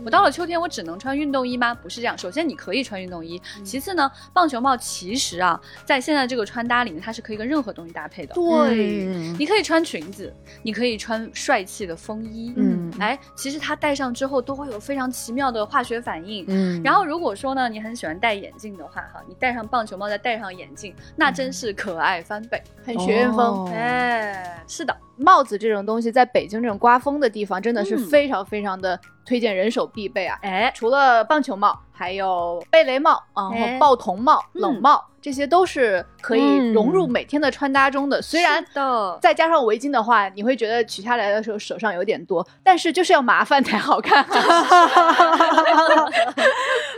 [0.05, 1.73] 我到了秋天，我只能穿运动衣吗？
[1.73, 2.19] 不是这样。
[2.19, 8.35] 首先你可以穿运动衣，其次呢，棒球帽其实啊，在现在这个穿搭里面，它是可以跟任何东西搭配的。
[8.35, 16.45] 对，嗯你可以穿裙子，你可以穿帅气的风衣，嗯哎，其实它戴上之后都会有非常奇妙的化学反应。
[16.49, 22.63] 嗯然后如果说呢，你很喜欢戴眼镜的话，哈，你戴上棒球帽再戴上眼镜，那真是可爱翻倍。
[22.85, 23.65] 很学院风。
[23.65, 30.39] 哦哎，是的，帽子这种东西，在北京这种刮风的地方，真的是嗯非常非常的推荐，人手必备啊。
[30.43, 38.23] 哎，除了棒球帽，还有贝雷帽，然哎后豹童帽、嗯冷帽，这些都是可以融入每天的穿搭中的。
[38.23, 44.25] 虽然的，再加上围巾的话，你会觉得取下来的时候手上有点多，但是就是要麻烦才好看。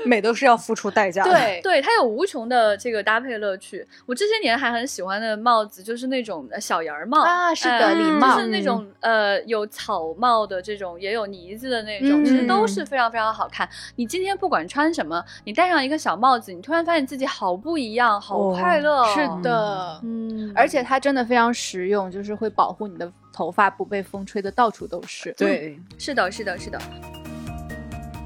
[0.07, 1.33] 美都是要付出代价的。
[1.33, 3.85] 对，对，它有无穷的这个搭配乐趣。
[4.07, 13.68] 我这些年还很喜欢的帽子，就是那种呃小檐儿帽啊是的哎礼帽就是那种呃有草帽的这种，也有呢子的那种，嗯其实都是非常非常好看。
[13.97, 19.16] 你今天不管穿什么，你戴上一个小帽子，你突然发现自己好不一样，好哦快乐。
[19.17, 25.33] 是，的，嗯，而且它真的非常实用，就是会保护你的头发不被风吹的到处都是。
[25.37, 26.79] 对，是的，是的，是的。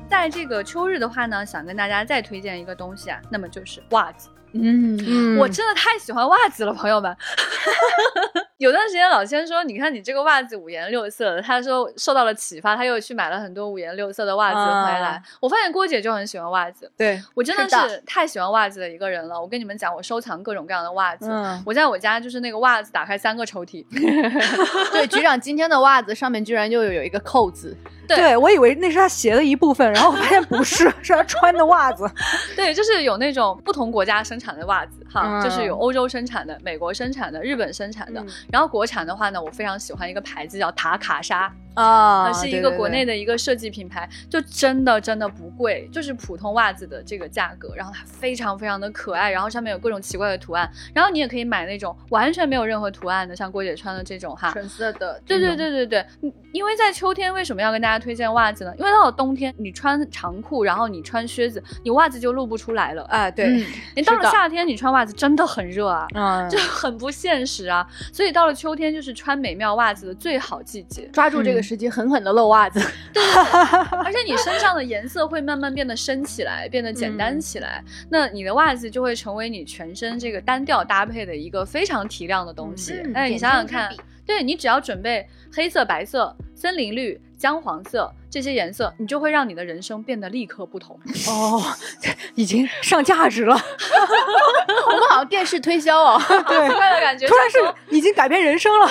[0.09, 4.29] 在这个秋日的话呢，想跟大家再推荐一个东西啊，那么就是袜子。
[4.53, 7.17] 嗯，嗯我真的太喜欢袜子了，朋友们。
[8.61, 15.13] 有段时间老千说，你看你这个袜子五颜六色的，他说受到了启发，他又去买了很多五颜六色的袜子回来。
[15.13, 19.41] 啊我发现郭姐就很喜欢袜子，对，我真的是太喜欢袜子的一个人了。
[19.41, 21.27] 我跟你们讲，我收藏各种各样的袜子。
[21.31, 23.83] 嗯我在我家就是那个袜子打开三个抽屉，
[24.93, 27.75] 对，局长今天的袜子上面居然又有有一个扣子，
[28.07, 32.07] 对对我以为那是他鞋的一部分，然后我发现不是， 是他穿的袜子。
[32.55, 38.21] 对，就是有那种不同国家生产的袜子哈，嗯就是有欧洲生产的、美国生产的、日本生产的。
[38.21, 38.29] 嗯。
[38.53, 54.51] 然后国产的话呢，我非常喜欢一个牌子叫塔卡莎，啊它是一个国内的，一个设计品牌，就真的真的不贵，就是普通袜子的这个价格，然后它非常非常的可爱，然后上面有各种奇怪的图案，然后你也可以买那种完全没有任何图案的，像郭姐穿的这种哈。
[54.53, 58.75] 纯色的，对对，对对对，嗯因为在秋天为什么要跟大家推荐袜子呢？
[58.77, 63.05] 因为到了冬天，你穿长裤，然后你穿靴子，你袜子就露不出来了。
[63.05, 63.65] 哎，对，嗯，
[63.95, 66.09] 你到了夏天，你穿袜子真的很热啊。
[66.15, 72.81] 嗯 就很不现实啊，所以到了秋天就是穿美妙袜子的最好季节，抓住这个时机，狠狠的露袜子。
[73.15, 73.23] 对
[74.05, 82.95] 而且你身上的颜色会慢慢变得深起来，变得简单起来，那你的袜子就会成为你全身这个单调搭配的一个非常提亮的东西。
[83.05, 83.89] 嗯哎，你想想看
[84.27, 90.99] 对你只要准备黑色、白色、森林绿、姜黄色这些颜色，你就会让你的人生变得立刻不同。
[91.29, 91.63] 哦，
[92.35, 93.55] 已经上价值了，
[94.87, 96.21] 我们好像电视推销哦。
[96.29, 97.59] 对，奇怪的感觉，突然是
[97.91, 98.89] 已经改变人生了。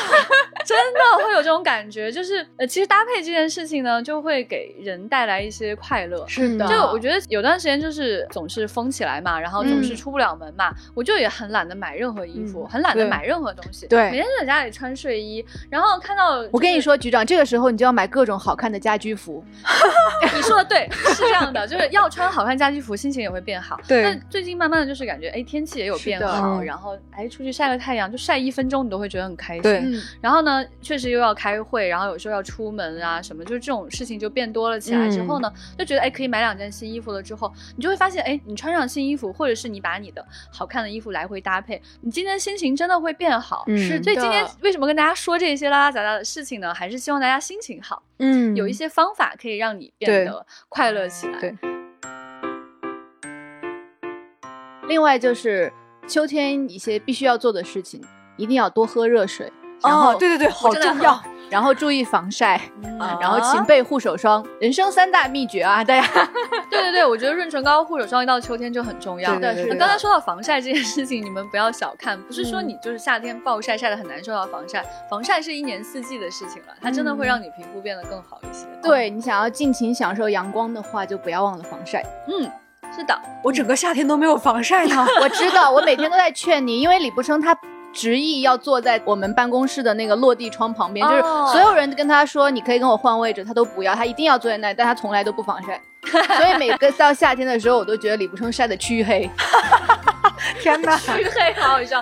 [0.70, 6.26] 真的会有这种感觉，就是呃，其实搭配这件事情呢，就会给人带来一些快乐。
[6.28, 6.68] 是的。
[6.68, 9.96] 就我觉得有段时间就是总是疯起来嘛，然后总是嗯。
[10.00, 12.70] 出不了门嘛，我就也很懒得买任何衣服，嗯。
[12.70, 14.12] 很懒得买任何东西，对。
[14.12, 19.44] 每天就在家里穿睡衣，然后看到我跟你，说，局长，这个时候你就要买各种好看的家居服。
[20.36, 23.80] 你说的对，是这样的，就是要穿好看家居服，心情也会变好。
[23.88, 24.04] 对。
[24.04, 26.66] 但最近慢慢的就是感觉，哎，天气也有变好，嗯。
[26.66, 29.62] 然后哎出去晒个太阳，就晒一分钟你都会觉得很开心。
[29.64, 29.80] 对。
[29.80, 35.10] 嗯，然后呢，确实又要开会，然后有时候要出门啊什么，就是这种事情就变多了起来。
[35.10, 37.22] 之后呢，就觉得哎，可以买两件新衣服了。
[37.22, 43.64] 之后，你就会发现，哎，你穿上新衣服，或者是你把你的好看的衣服来回搭配，你今天心情真的会变好。
[43.68, 46.74] 嗯是所以今天为什么跟大家说这些拉拉杂杂的事情呢？
[46.74, 51.40] 还是希望大家心情好，嗯有一些方法可以让你变得快乐起来。
[51.40, 51.56] 对
[54.88, 55.72] 另外就是
[56.08, 58.02] 秋天一些必须要做的事情，
[58.38, 59.52] 一定要多喝热水，
[59.84, 61.20] 然后哦，对对对，好重要。
[61.50, 66.08] 然后注意防晒，嗯啊然后勤备护手霜，人生三大秘诀啊，大家。
[66.70, 69.32] 对对对，我觉得润唇膏、护手霜一到秋天就很重要。
[69.40, 78.68] 对对对刚才说到防晒这件事情，你们不要小看，不是说嗯你就是夏天暴晒晒得很难受到防晒，防晒是一年四季的事情了，它真的会让你皮肤变得更好一些。
[78.84, 82.06] 对你想要尽情享受阳光的话，就不要忘了防晒。
[82.28, 82.48] 嗯，
[82.96, 85.04] 是的，我整个夏天都没有防晒呢。
[85.20, 87.58] 我知道，我每天都在劝你，因为李不生他。
[87.94, 95.82] 执意要坐在我们办公室的那个落地窗旁边，就是哦所有人跟他说你可以跟我换位置，他都不要，他一定要坐在那里，但他从来都不防晒。
[96.38, 99.30] 所以每个到夏天的时候，我都觉得李不生晒得黢黑。
[100.62, 100.98] 天哪！
[100.98, 102.02] 黢黑，好好笑。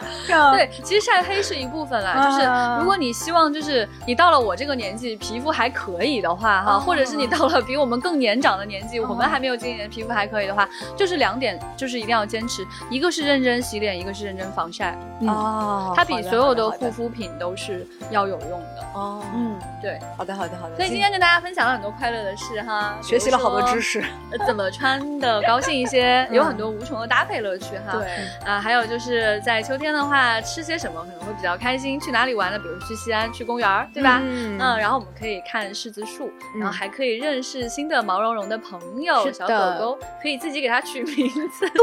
[0.52, 14.98] 对，其实晒黑是一部分啦，就是啊如果你希望就是你到了我这个年纪皮肤还可以的话哈，哦或者是你到了比我们更年长的年纪，我们还没有今年皮肤还可以的话，就是两点就是一定要坚持，一个是认真洗脸，一个是认真防晒。
[15.22, 18.88] 嗯，哦它比所有的护肤品都是要有用的。
[18.94, 20.00] 哦，嗯，对。
[20.18, 20.76] 好的好的好的。
[20.76, 24.04] 所以今天跟大家分享了很多快乐的事哈，学习了好多知识，
[24.46, 27.94] 怎么穿的 高兴一些，有很多无穷的搭配乐趣哈。
[27.94, 32.00] 对，啊，还有就是在秋天的话，吃些什么可能会比较开心？
[32.00, 32.58] 去哪里玩呢？
[32.58, 34.20] 比如去西安，去公园儿，对吧？
[34.24, 41.70] 嗯嗯，然后我们可以看柿子树，嗯然后还可以认识新的毛茸茸的朋友，是小狗狗，可以自己给它取名字。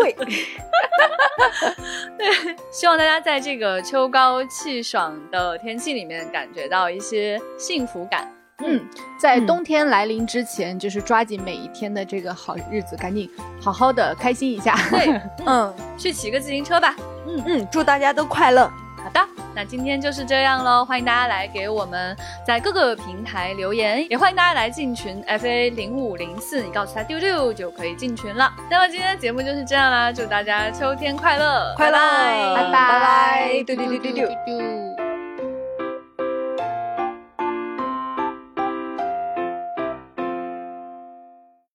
[2.17, 2.31] 对，
[2.71, 8.27] 希望大家在这个秋高气爽的天气里面，感觉到一些幸福感。
[8.65, 8.81] 嗯，
[9.19, 13.29] 在嗯冬天来临之前，就是抓紧每一天的这个好日子，赶紧
[13.61, 14.77] 好好的开心一下。
[14.91, 16.95] 对， 嗯去骑个自行车吧。
[17.27, 18.71] 嗯嗯，祝大家都快乐。
[19.03, 19.21] 好的，
[19.55, 28.51] 那今天就是这样喽，欢迎大家来给我们在各个平台留言，也欢迎大家来进群 FA 零五零四，你告诉他丢丢就可以进群了。
[28.71, 35.24] 那么今天的节目就是这样啦，祝大家秋天快乐，快乐拜拜拜拜，拜拜丢丢丢丢丢丢。